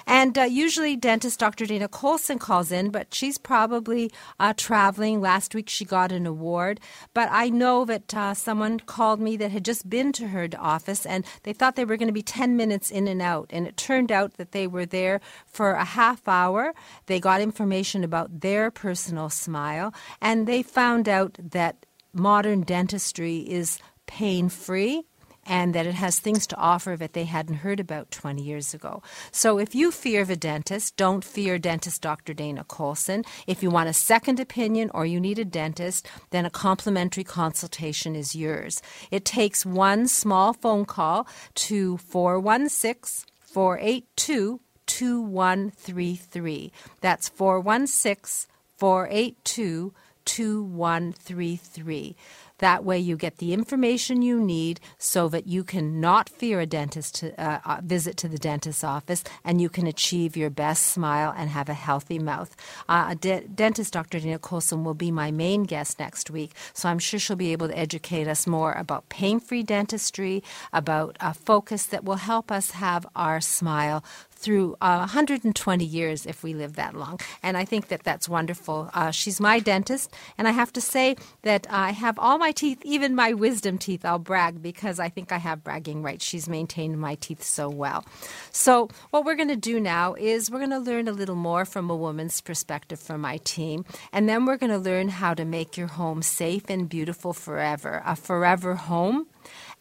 [0.06, 1.66] And uh, usually, dentist Dr.
[1.66, 5.20] Dana Colson calls in, but she's probably uh, traveling.
[5.20, 6.80] Last week, she got an award.
[7.14, 11.06] But I know that uh, someone called me that had just been to her office
[11.06, 13.46] and they thought they were going to be 10 minutes in and out.
[13.50, 16.74] And it turned out that they were there for a half hour.
[17.06, 23.78] They got information about their personal smile and they found out that modern dentistry is
[24.06, 25.04] pain free
[25.46, 29.02] and that it has things to offer that they hadn't heard about 20 years ago.
[29.32, 32.34] So if you fear of a dentist, don't fear dentist Dr.
[32.34, 33.24] Dana Colson.
[33.46, 38.14] If you want a second opinion or you need a dentist, then a complimentary consultation
[38.14, 38.82] is yours.
[39.10, 46.72] It takes one small phone call to 416 482 2133.
[47.00, 49.92] That's 416 482
[50.24, 52.16] 2133.
[52.60, 56.66] That way, you get the information you need so that you can not fear a
[56.66, 60.86] dentist to, uh, uh, visit to the dentist's office and you can achieve your best
[60.86, 62.54] smile and have a healthy mouth.
[62.88, 64.20] Uh, de- dentist, Dr.
[64.20, 67.68] Dana Colson, will be my main guest next week, so I'm sure she'll be able
[67.68, 70.42] to educate us more about pain free dentistry,
[70.72, 74.04] about a focus that will help us have our smile
[74.40, 77.20] through uh, 120 years if we live that long.
[77.42, 78.90] And I think that that's wonderful.
[78.94, 82.80] Uh, she's my dentist, and I have to say that I have all my teeth,
[82.84, 84.04] even my wisdom teeth.
[84.04, 86.24] I'll brag because I think I have bragging rights.
[86.24, 88.04] She's maintained my teeth so well.
[88.50, 91.64] So, what we're going to do now is we're going to learn a little more
[91.64, 95.44] from a woman's perspective from my team, and then we're going to learn how to
[95.44, 99.26] make your home safe and beautiful forever, a forever home.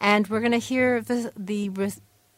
[0.00, 1.68] And we're going to hear the, the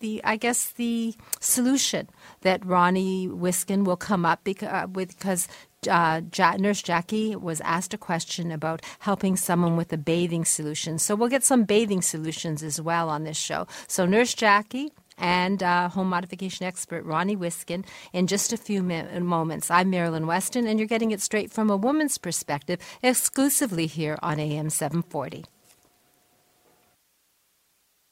[0.03, 2.11] the I guess the solution
[2.43, 5.49] that Ronnie Wiskin will come up because, uh, with because
[5.89, 6.21] uh,
[6.59, 10.99] Nurse Jackie was asked a question about helping someone with a bathing solution.
[10.99, 13.67] So we'll get some bathing solutions as well on this show.
[13.89, 19.19] So Nurse Jackie and uh, home modification expert Ronnie Wiskin in just a few mi-
[19.21, 19.71] moments.
[19.71, 24.41] I'm Marilyn Weston, and you're getting it straight from a woman's perspective exclusively here on
[24.41, 25.45] AM 740.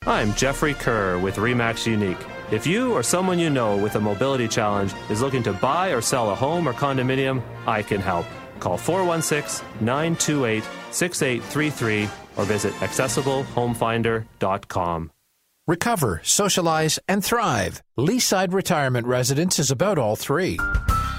[0.07, 2.17] I'm Jeffrey Kerr with REMAX Unique.
[2.51, 6.01] If you or someone you know with a mobility challenge is looking to buy or
[6.01, 8.25] sell a home or condominium, I can help.
[8.61, 15.11] Call 416 928 6833 or visit accessiblehomefinder.com.
[15.67, 17.83] Recover, socialize, and thrive.
[17.99, 20.59] Leaside Retirement Residence is about all three.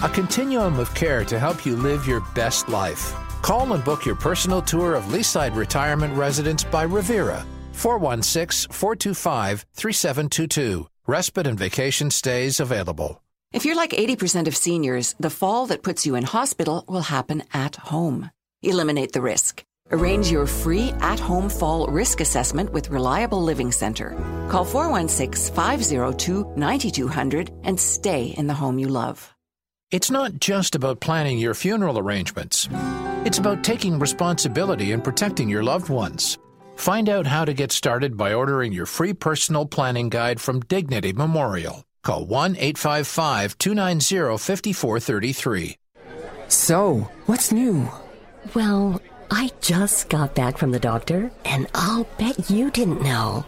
[0.03, 3.13] A continuum of care to help you live your best life.
[3.43, 7.45] Call and book your personal tour of Leaside Retirement Residence by Revera
[7.81, 10.87] 416 425 3722.
[11.07, 13.23] Respite and vacation stays available.
[13.51, 17.41] If you're like 80% of seniors, the fall that puts you in hospital will happen
[17.53, 18.29] at home.
[18.61, 19.65] Eliminate the risk.
[19.91, 24.11] Arrange your free at home fall risk assessment with Reliable Living Center.
[24.49, 29.33] Call 416 502 9200 and stay in the home you love.
[29.89, 32.69] It's not just about planning your funeral arrangements,
[33.25, 36.37] it's about taking responsibility and protecting your loved ones.
[36.81, 41.13] Find out how to get started by ordering your free personal planning guide from Dignity
[41.13, 41.85] Memorial.
[42.01, 45.77] Call 1 855 290 5433.
[46.47, 47.87] So, what's new?
[48.55, 53.45] Well, I just got back from the doctor, and I'll bet you didn't know.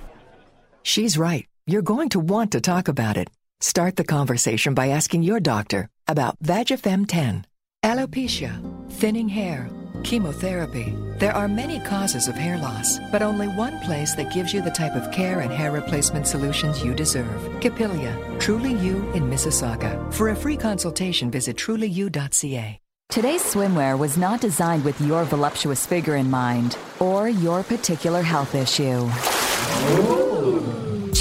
[0.84, 1.48] She's right.
[1.66, 3.32] You're going to want to talk about it.
[3.62, 7.48] Start the conversation by asking your doctor about Vagifem 10.
[7.82, 8.54] Alopecia,
[8.92, 9.72] thinning hair,
[10.04, 10.94] chemotherapy.
[11.24, 14.70] There are many causes of hair loss, but only one place that gives you the
[14.70, 17.62] type of care and hair replacement solutions you deserve.
[17.62, 20.14] Capilia, Truly You in Mississauga.
[20.14, 22.78] For a free consultation, visit trulyu.ca.
[23.08, 28.54] Today's swimwear was not designed with your voluptuous figure in mind or your particular health
[28.54, 29.10] issue.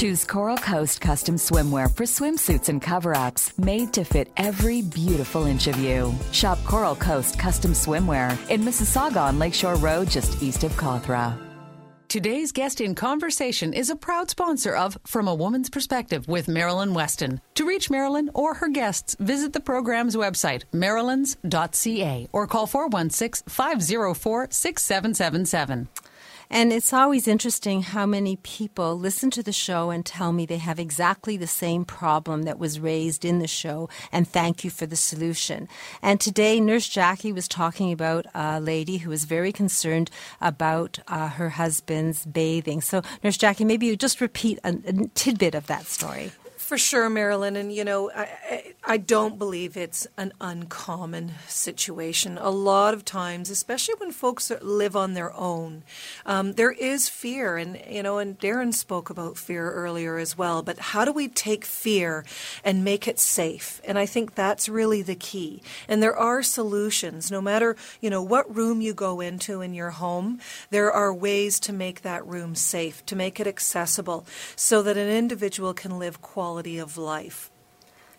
[0.02, 5.46] Choose Coral Coast custom swimwear for swimsuits and cover ups made to fit every beautiful
[5.46, 6.12] inch of you.
[6.32, 11.38] Shop Coral Coast custom swimwear in Mississauga on Lakeshore Road, just east of Cawthra.
[12.08, 16.94] Today's guest in conversation is a proud sponsor of From a Woman's Perspective with Marilyn
[16.94, 17.40] Weston.
[17.54, 24.48] To reach Marilyn or her guests, visit the program's website, marilyns.ca, or call 416 504
[24.50, 25.88] 6777.
[26.54, 30.58] And it's always interesting how many people listen to the show and tell me they
[30.58, 34.84] have exactly the same problem that was raised in the show and thank you for
[34.84, 35.66] the solution.
[36.02, 40.10] And today, Nurse Jackie was talking about a lady who was very concerned
[40.42, 42.82] about uh, her husband's bathing.
[42.82, 46.32] So, Nurse Jackie, maybe you just repeat a, a tidbit of that story.
[46.72, 47.54] For sure, Marilyn.
[47.56, 52.38] And, you know, I, I don't believe it's an uncommon situation.
[52.40, 55.82] A lot of times, especially when folks live on their own,
[56.24, 57.58] um, there is fear.
[57.58, 60.62] And, you know, and Darren spoke about fear earlier as well.
[60.62, 62.24] But how do we take fear
[62.64, 63.82] and make it safe?
[63.84, 65.60] And I think that's really the key.
[65.88, 67.30] And there are solutions.
[67.30, 71.60] No matter, you know, what room you go into in your home, there are ways
[71.60, 74.24] to make that room safe, to make it accessible
[74.56, 77.51] so that an individual can live quality quality of life.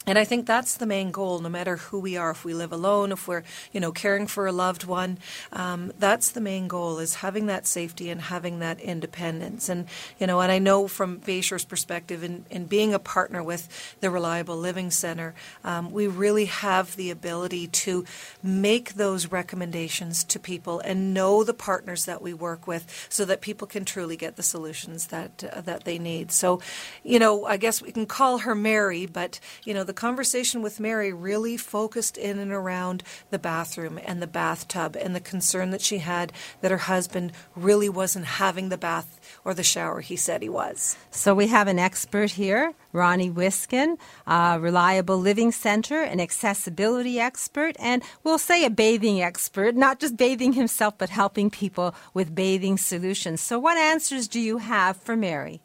[0.06, 2.74] And I think that's the main goal, no matter who we are, if we live
[2.74, 5.18] alone, if we're, you know, caring for a loved one,
[5.54, 9.70] um, that's the main goal is having that safety and having that independence.
[9.70, 9.88] And,
[10.20, 14.10] you know, and I know from Bayshore's perspective in, in being a partner with the
[14.10, 18.04] Reliable Living Center, um, we really have the ability to
[18.42, 23.40] make those recommendations to people and know the partners that we work with so that
[23.40, 26.32] people can truly get the solutions that, uh, that they need.
[26.32, 26.62] So,
[27.04, 30.64] you know, I guess we can call her Mary, but, you know, the the conversation
[30.64, 35.70] with Mary really focused in and around the bathroom and the bathtub and the concern
[35.70, 40.16] that she had that her husband really wasn't having the bath or the shower he
[40.16, 40.98] said he was.
[41.12, 47.76] So we have an expert here, Ronnie Wiskin, a Reliable Living Center, an accessibility expert,
[47.80, 52.80] and we'll say a bathing expert, not just bathing himself, but helping people with bathing
[52.80, 53.42] solutions.
[53.42, 55.62] So, what answers do you have for Mary?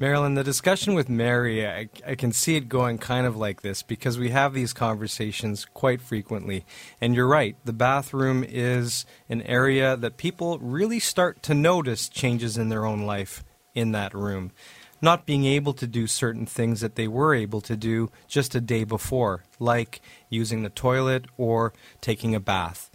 [0.00, 3.82] Marilyn, the discussion with Mary, I, I, can see it going kind of like this
[3.82, 6.64] because we have these conversations quite frequently.
[7.00, 12.56] And you're right, the bathroom is an area that people really start to notice changes
[12.56, 13.42] in their own life
[13.74, 14.52] in that room.
[15.02, 18.60] Not being able to do certain things that they were able to do just a
[18.60, 22.88] day before, like using the toilet or taking a bath.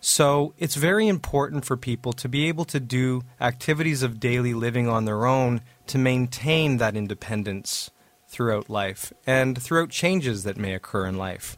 [0.00, 4.88] So it's very important for people to be able to do activities of daily living
[4.88, 7.90] on their own to maintain that independence
[8.28, 11.56] throughout life and throughout changes that may occur in life.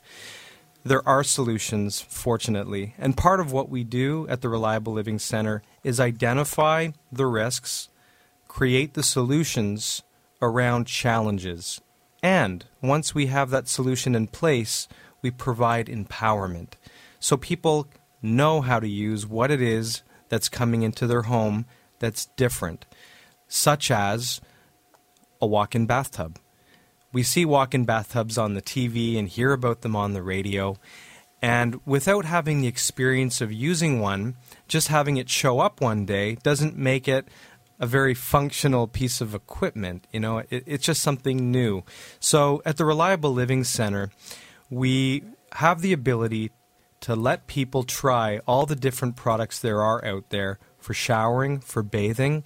[0.84, 5.62] There are solutions, fortunately, and part of what we do at the Reliable Living Center
[5.82, 7.88] is identify the risks,
[8.46, 10.02] create the solutions
[10.40, 11.80] around challenges,
[12.22, 14.88] and once we have that solution in place,
[15.22, 16.72] we provide empowerment.
[17.20, 17.88] So people
[18.22, 21.66] know how to use what it is that's coming into their home
[21.98, 22.86] that's different
[23.48, 24.40] such as
[25.40, 26.38] a walk in bathtub.
[27.12, 30.76] We see walk in bathtubs on the TV and hear about them on the radio.
[31.40, 34.36] And without having the experience of using one,
[34.66, 37.28] just having it show up one day doesn't make it
[37.80, 40.06] a very functional piece of equipment.
[40.12, 41.84] You know, it, it's just something new.
[42.20, 44.10] So at the Reliable Living Center,
[44.68, 45.22] we
[45.52, 46.50] have the ability
[47.00, 51.82] to let people try all the different products there are out there for showering, for
[51.82, 52.44] bathing,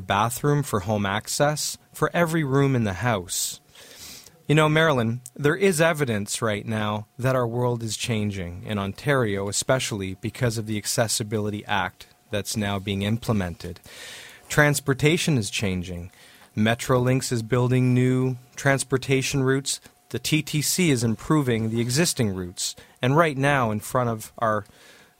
[0.00, 3.60] bathroom, for home access, for every room in the house.
[4.48, 9.48] You know, Marilyn, there is evidence right now that our world is changing, in Ontario
[9.48, 13.80] especially because of the Accessibility Act that's now being implemented.
[14.48, 16.10] Transportation is changing.
[16.56, 19.80] Metrolinx is building new transportation routes.
[20.08, 22.74] The TTC is improving the existing routes.
[23.02, 24.64] And right now, in front of our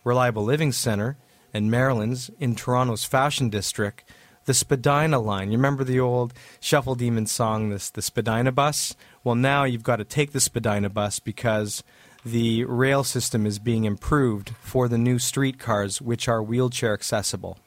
[0.05, 1.19] Reliable Living Center
[1.53, 4.03] and Marilyn's in Toronto's Fashion District,
[4.49, 5.53] the Spadina line.
[5.53, 8.97] You remember the old Shuffle Demon song, this the Spadina bus?
[9.23, 11.85] Well, now you've got to take the Spadina bus because
[12.25, 17.59] the rail system is being improved for the new streetcars, which are wheelchair accessible.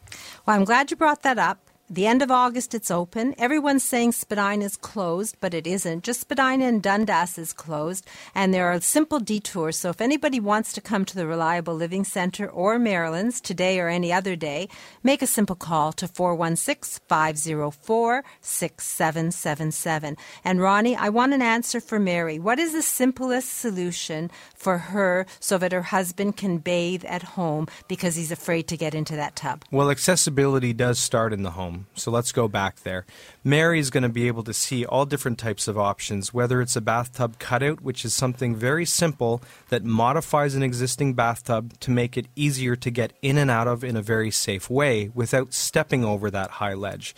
[0.45, 1.59] Well, I'm glad you brought that up
[1.93, 3.35] the end of August, it's open.
[3.37, 6.05] Everyone's saying Spadina is closed, but it isn't.
[6.05, 9.75] Just Spadina and Dundas is closed, and there are simple detours.
[9.75, 13.89] So if anybody wants to come to the Reliable Living Center or Marilyn's today or
[13.89, 14.69] any other day,
[15.03, 20.15] make a simple call to 416 504 6777.
[20.45, 22.39] And Ronnie, I want an answer for Mary.
[22.39, 27.67] What is the simplest solution for her so that her husband can bathe at home
[27.89, 29.65] because he's afraid to get into that tub?
[29.71, 31.80] Well, accessibility does start in the home.
[31.95, 33.05] So let's go back there.
[33.43, 36.75] Mary is going to be able to see all different types of options, whether it's
[36.75, 42.17] a bathtub cutout, which is something very simple that modifies an existing bathtub to make
[42.17, 46.03] it easier to get in and out of in a very safe way without stepping
[46.03, 47.15] over that high ledge.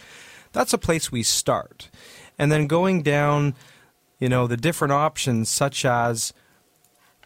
[0.51, 1.89] That's a place we start.
[2.37, 3.55] And then going down,
[4.19, 6.33] you know, the different options such as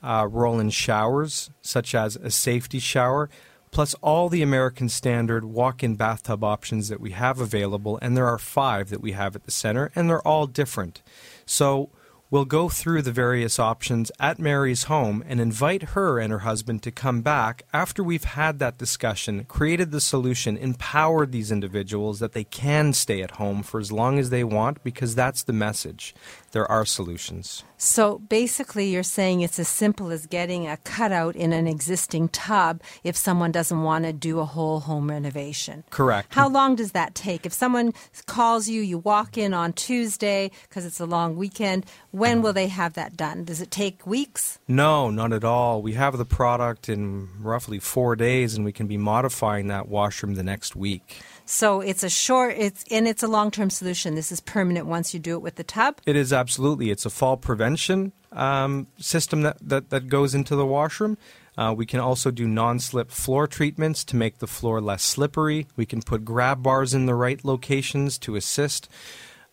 [0.01, 3.29] uh, roll in showers, such as a safety shower.
[3.71, 7.99] Plus all the American standard walk in bathtub options that we have available.
[8.01, 11.01] And there are five that we have at the center, and they're all different.
[11.45, 11.89] So
[12.29, 16.83] We'll go through the various options at Mary's home and invite her and her husband
[16.83, 22.33] to come back after we've had that discussion, created the solution, empowered these individuals that
[22.33, 26.13] they can stay at home for as long as they want because that's the message.
[26.57, 27.63] There are solutions.
[27.77, 32.81] So basically, you're saying it's as simple as getting a cutout in an existing tub
[33.03, 35.83] if someone doesn't want to do a whole home renovation.
[35.91, 36.33] Correct.
[36.33, 37.45] How long does that take?
[37.45, 37.93] If someone
[38.25, 42.69] calls you, you walk in on Tuesday because it's a long weekend, when will they
[42.69, 43.43] have that done?
[43.43, 44.57] Does it take weeks?
[44.67, 45.83] No, not at all.
[45.83, 50.33] We have the product in roughly four days, and we can be modifying that washroom
[50.33, 51.21] the next week.
[51.49, 54.15] So it's a short, it's and it's a long-term solution.
[54.15, 56.01] This is permanent once you do it with the tub.
[56.05, 56.91] It is absolutely.
[56.91, 61.17] It's a fall prevention um, system that, that that goes into the washroom.
[61.57, 65.67] Uh, we can also do non-slip floor treatments to make the floor less slippery.
[65.75, 68.89] We can put grab bars in the right locations to assist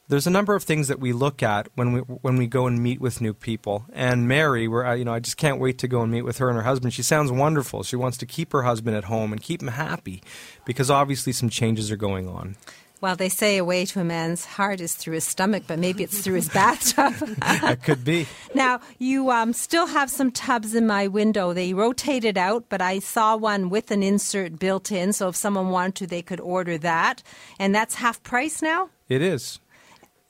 [0.09, 2.83] there's a number of things that we look at when we when we go and
[2.83, 3.87] meet with new people.
[3.93, 6.49] And Mary, where you know, I just can't wait to go and meet with her
[6.49, 6.93] and her husband.
[6.93, 7.83] She sounds wonderful.
[7.83, 10.23] She wants to keep her husband at home and keep him happy,
[10.65, 12.57] because obviously some changes are going on.
[13.01, 16.03] Well, they say a way to a man's heart is through his stomach, but maybe
[16.03, 17.13] it's through his bathtub.
[17.39, 18.27] that could be.
[18.55, 21.53] Now, you um, still have some tubs in my window.
[21.53, 25.13] They rotated out, but I saw one with an insert built in.
[25.13, 27.23] So if someone wanted to, they could order that.
[27.59, 28.89] And that's half price now?
[29.11, 29.61] It is.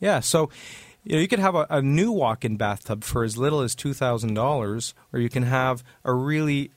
[0.01, 0.51] Yeah, so
[1.05, 3.93] you know, you could have a, a new walk-in bathtub for as little as two
[3.93, 6.71] thousand dollars, or you can have a really,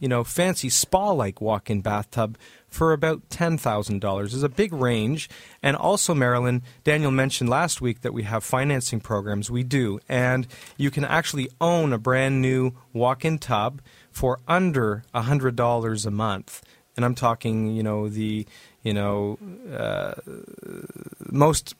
[0.00, 2.36] you know, fancy spa-like walk-in bathtub
[2.68, 4.32] for about ten thousand dollars.
[4.32, 5.30] There's a big range,
[5.62, 9.50] and also Marilyn, Daniel mentioned last week that we have financing programs.
[9.50, 13.80] We do, and you can actually own a brand new walk-in tub
[14.10, 16.60] for under hundred dollars a month.
[16.96, 18.46] And I'm talking, you know, the
[18.82, 19.38] you know
[19.72, 20.14] uh,
[21.30, 21.76] most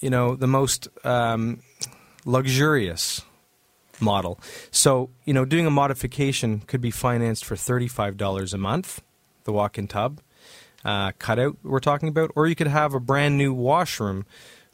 [0.00, 1.60] you know, the most um,
[2.24, 3.22] luxurious
[4.00, 4.40] model.
[4.70, 9.02] So, you know, doing a modification could be financed for $35 a month,
[9.44, 10.20] the walk in tub
[10.84, 14.24] uh, cutout we're talking about, or you could have a brand new washroom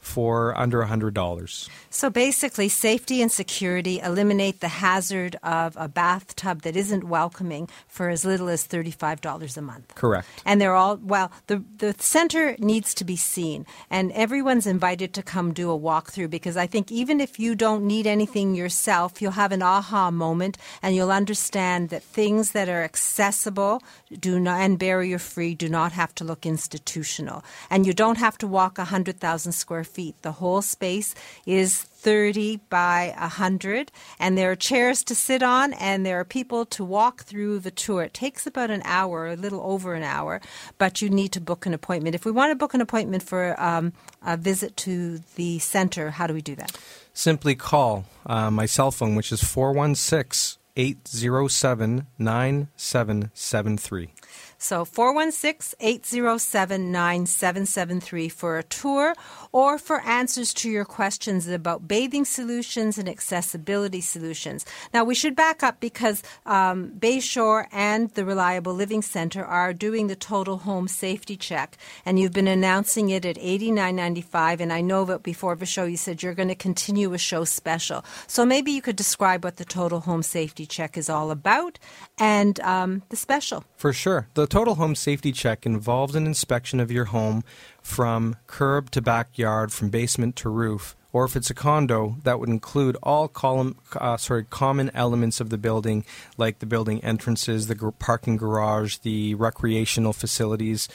[0.07, 1.69] for under $100.
[1.89, 8.07] So basically, safety and security eliminate the hazard of a bathtub that isn't welcoming for
[8.09, 9.93] as little as $35 a month.
[9.95, 10.27] Correct.
[10.45, 15.23] And they're all, well, the, the center needs to be seen, and everyone's invited to
[15.23, 19.41] come do a walkthrough because I think even if you don't need anything yourself, you'll
[19.43, 23.83] have an aha moment and you'll understand that things that are accessible
[24.17, 27.43] do not, and barrier free do not have to look institutional.
[27.69, 30.21] And you don't have to walk 100,000 square feet feet.
[30.21, 31.15] The whole space
[31.47, 36.67] is 30 by 100, and there are chairs to sit on, and there are people
[36.67, 38.03] to walk through the tour.
[38.03, 40.39] It takes about an hour, a little over an hour,
[40.77, 42.13] but you need to book an appointment.
[42.13, 43.91] If we want to book an appointment for um,
[44.21, 46.77] a visit to the center, how do we do that?
[47.15, 54.09] Simply call uh, my cell phone, which is 416 807 9773.
[54.57, 59.13] So 416 807 9773 for a tour
[59.51, 64.65] or for answers to your questions about bathing solutions and accessibility solutions.
[64.93, 70.07] Now, we should back up because um, Bayshore and the Reliable Living Center are doing
[70.07, 74.59] the total home safety check, and you've been announcing it at $89.95.
[74.59, 77.43] And I know that before the show you said you're going to continue a show
[77.43, 78.03] special.
[78.25, 81.77] So maybe you could describe what the total home safety check is all about
[82.17, 83.63] and um, the special.
[83.75, 84.27] For sure.
[84.33, 87.43] The total home safety check involves an inspection of your home
[87.81, 90.95] from curb to backyard, from basement to roof.
[91.13, 95.49] Or if it's a condo, that would include all column, uh, sorry, common elements of
[95.49, 96.05] the building,
[96.37, 100.87] like the building entrances, the gr- parking garage, the recreational facilities.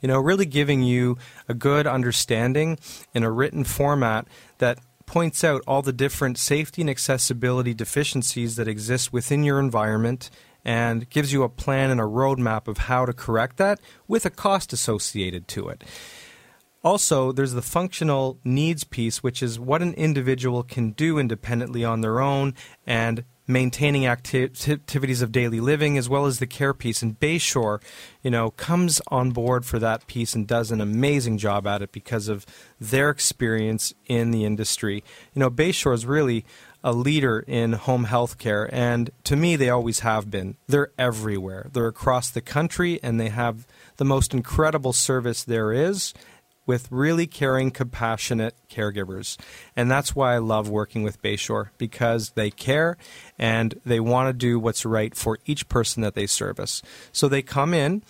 [0.00, 2.78] You know, really giving you a good understanding
[3.14, 4.26] in a written format
[4.58, 10.30] that points out all the different safety and accessibility deficiencies that exist within your environment
[10.64, 14.30] and gives you a plan and a roadmap of how to correct that with a
[14.30, 15.84] cost associated to it.
[16.82, 22.00] Also, there's the functional needs piece, which is what an individual can do independently on
[22.00, 22.54] their own
[22.86, 27.02] and maintaining acti- activities of daily living as well as the care piece.
[27.02, 27.82] And Bayshore,
[28.22, 31.92] you know, comes on board for that piece and does an amazing job at it
[31.92, 32.46] because of
[32.80, 35.04] their experience in the industry.
[35.34, 36.46] You know, Bayshore is really
[36.82, 40.56] a leader in home health care, and to me, they always have been.
[40.66, 41.68] They're everywhere.
[41.72, 43.66] They're across the country, and they have
[43.96, 46.14] the most incredible service there is
[46.66, 49.36] with really caring, compassionate caregivers.
[49.74, 52.96] And that's why I love working with Bayshore because they care
[53.38, 56.80] and they want to do what's right for each person that they service.
[57.10, 58.02] So they come in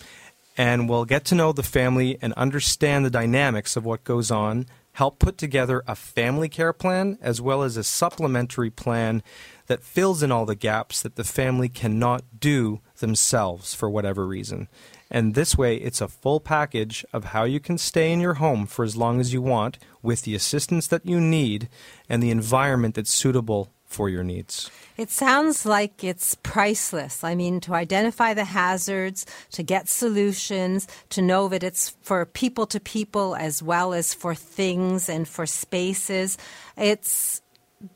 [0.57, 4.67] and we'll get to know the family and understand the dynamics of what goes on,
[5.01, 9.23] help put together a family care plan as well as a supplementary plan
[9.65, 14.67] that fills in all the gaps that the family cannot do themselves for whatever reason.
[15.09, 18.67] And this way, it's a full package of how you can stay in your home
[18.67, 21.67] for as long as you want with the assistance that you need
[22.07, 24.71] and the environment that's suitable for your needs.
[24.97, 27.23] It sounds like it's priceless.
[27.23, 32.65] I mean, to identify the hazards, to get solutions, to know that it's for people
[32.67, 36.37] to people as well as for things and for spaces.
[36.77, 37.41] It's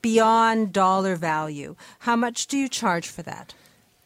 [0.01, 1.75] beyond dollar value.
[1.99, 3.53] How much do you charge for that?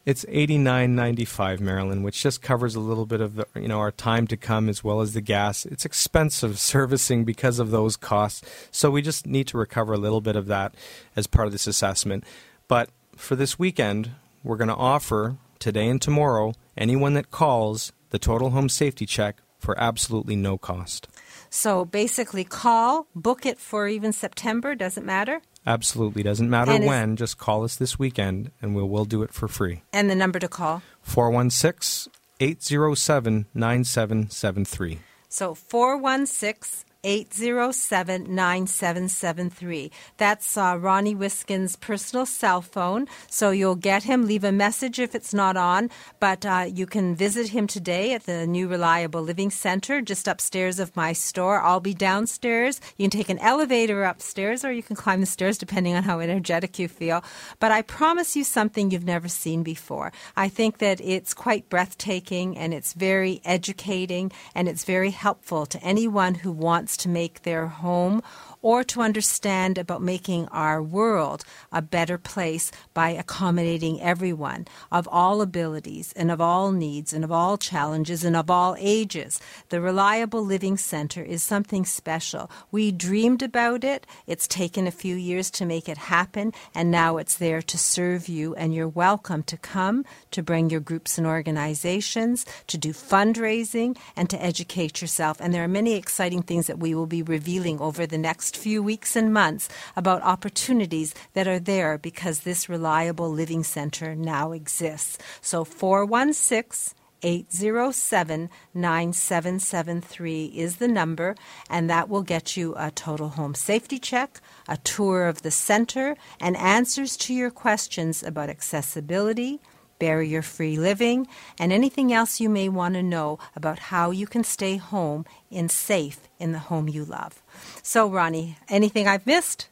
[0.06, 3.68] It's eighty nine ninety five, Marilyn, which just covers a little bit of the, you
[3.68, 5.66] know our time to come as well as the gas.
[5.66, 10.20] It's expensive servicing because of those costs, so we just need to recover a little
[10.20, 10.74] bit of that
[11.16, 12.24] as part of this assessment.
[12.66, 18.18] But for this weekend, we're going to offer today and tomorrow anyone that calls the
[18.18, 21.08] total home safety check for absolutely no cost.
[21.50, 25.42] So basically, call, book it for even September, doesn't matter.
[25.66, 26.22] Absolutely.
[26.22, 27.16] Doesn't matter And when.
[27.16, 29.82] Just call us this weekend and we'll, we'll do it for free.
[29.92, 30.82] And the number to call.
[31.02, 34.98] 416 807 9773.
[35.28, 39.90] So 416 807 9773.
[40.18, 43.08] That's uh, Ronnie Wiskin's personal cell phone.
[43.28, 44.26] So you'll get him.
[44.26, 45.88] Leave a message if it's not on.
[46.18, 50.78] But uh, you can visit him today at the new Reliable Living Center just upstairs
[50.78, 51.62] of my store.
[51.62, 52.80] I'll be downstairs.
[52.98, 56.20] You can take an elevator upstairs or you can climb the stairs depending on how
[56.20, 57.24] energetic you feel.
[57.60, 60.12] But I promise you something you've never seen before.
[60.36, 65.82] I think that it's quite breathtaking and it's very educating and it's very helpful to
[65.82, 68.22] anyone who wants to make their home
[68.62, 75.40] or to understand about making our world a better place by accommodating everyone of all
[75.40, 79.40] abilities and of all needs and of all challenges and of all ages.
[79.70, 82.50] The Reliable Living Center is something special.
[82.70, 84.06] We dreamed about it.
[84.26, 88.28] It's taken a few years to make it happen, and now it's there to serve
[88.28, 88.54] you.
[88.56, 94.28] And you're welcome to come, to bring your groups and organizations, to do fundraising, and
[94.28, 95.40] to educate yourself.
[95.40, 98.82] And there are many exciting things that we will be revealing over the next few
[98.82, 105.18] weeks and months about opportunities that are there because this reliable living center now exists.
[105.40, 111.36] So 416 807 9773 is the number,
[111.68, 116.16] and that will get you a total home safety check, a tour of the center,
[116.40, 119.60] and answers to your questions about accessibility,
[120.00, 121.28] barrier free living,
[121.60, 125.68] and anything else you may want to know about how you can stay home in
[125.68, 127.40] safe in the home you love.
[127.82, 129.68] So, Ronnie, anything I've missed?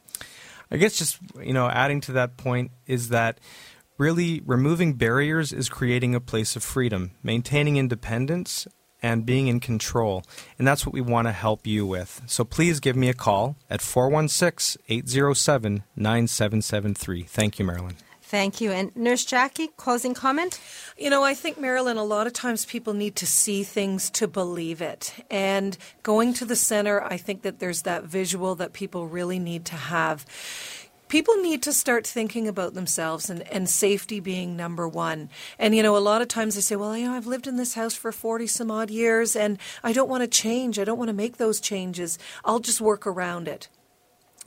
[0.71, 3.39] I guess just, you know, adding to that point is that
[3.97, 8.67] really removing barriers is creating a place of freedom, maintaining independence,
[9.01, 10.23] and being in control.
[10.57, 12.21] And that's what we want to help you with.
[12.27, 17.23] So please give me a call at 416 807 9773.
[17.23, 17.95] Thank you, Marilyn.
[18.29, 18.71] Thank you.
[18.71, 20.61] And Nurse Jackie, closing comment?
[20.99, 24.27] You know, I think, Marilyn, a lot of times people need to see things to
[24.27, 25.15] believe it.
[25.31, 29.65] And going to the center, I think that there's that visual that people really need
[29.65, 30.27] to have.
[31.07, 35.31] People need to start thinking about themselves and, and safety being number one.
[35.57, 37.55] And, you know, a lot of times they say, well, you know, I've lived in
[37.55, 40.77] this house for 40 some odd years and I don't want to change.
[40.77, 42.19] I don't want to make those changes.
[42.45, 43.69] I'll just work around it.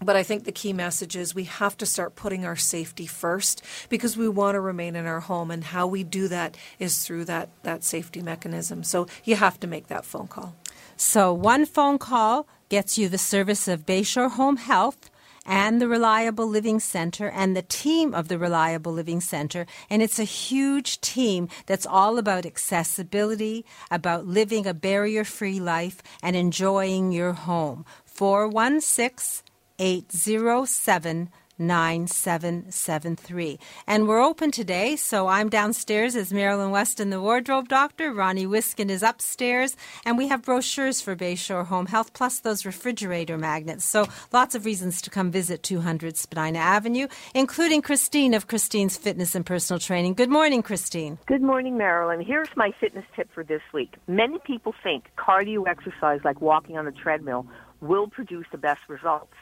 [0.00, 3.62] But I think the key message is we have to start putting our safety first
[3.88, 5.50] because we want to remain in our home.
[5.50, 8.82] And how we do that is through that, that safety mechanism.
[8.82, 10.56] So you have to make that phone call.
[10.96, 15.10] So, one phone call gets you the service of Bayshore Home Health
[15.44, 19.66] and the Reliable Living Center and the team of the Reliable Living Center.
[19.90, 26.02] And it's a huge team that's all about accessibility, about living a barrier free life,
[26.22, 27.84] and enjoying your home.
[28.04, 29.41] 416
[29.78, 33.58] 807 9773.
[33.86, 38.12] And we're open today, so I'm downstairs as Marilyn Weston, the wardrobe doctor.
[38.12, 43.38] Ronnie Wiskin is upstairs, and we have brochures for Bayshore Home Health, plus those refrigerator
[43.38, 43.84] magnets.
[43.84, 49.34] So lots of reasons to come visit 200 Spadina Avenue, including Christine of Christine's Fitness
[49.34, 50.14] and Personal Training.
[50.14, 51.18] Good morning, Christine.
[51.26, 52.20] Good morning, Marilyn.
[52.20, 53.94] Here's my fitness tip for this week.
[54.06, 57.46] Many people think cardio exercise like walking on a treadmill
[57.80, 59.34] will produce the best results.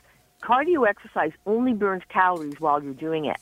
[0.42, 3.36] Cardio exercise only burns calories while you're doing it.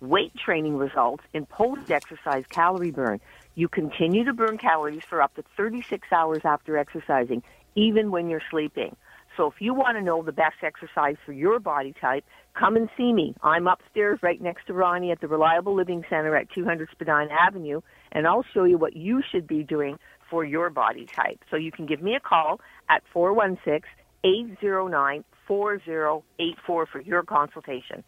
[0.00, 3.20] Weight training results in post exercise calorie burn.
[3.54, 7.42] You continue to burn calories for up to 36 hours after exercising,
[7.74, 8.96] even when you're sleeping.
[9.36, 12.24] So if you want to know the best exercise for your body type,
[12.54, 13.34] come and see me.
[13.42, 17.80] I'm upstairs right next to Ronnie at the Reliable Living Center at 200 Spadina Avenue,
[18.12, 19.98] and I'll show you what you should be doing
[20.30, 21.40] for your body type.
[21.50, 23.82] So you can give me a call at 416
[24.24, 28.02] 809 4084 for your consultation.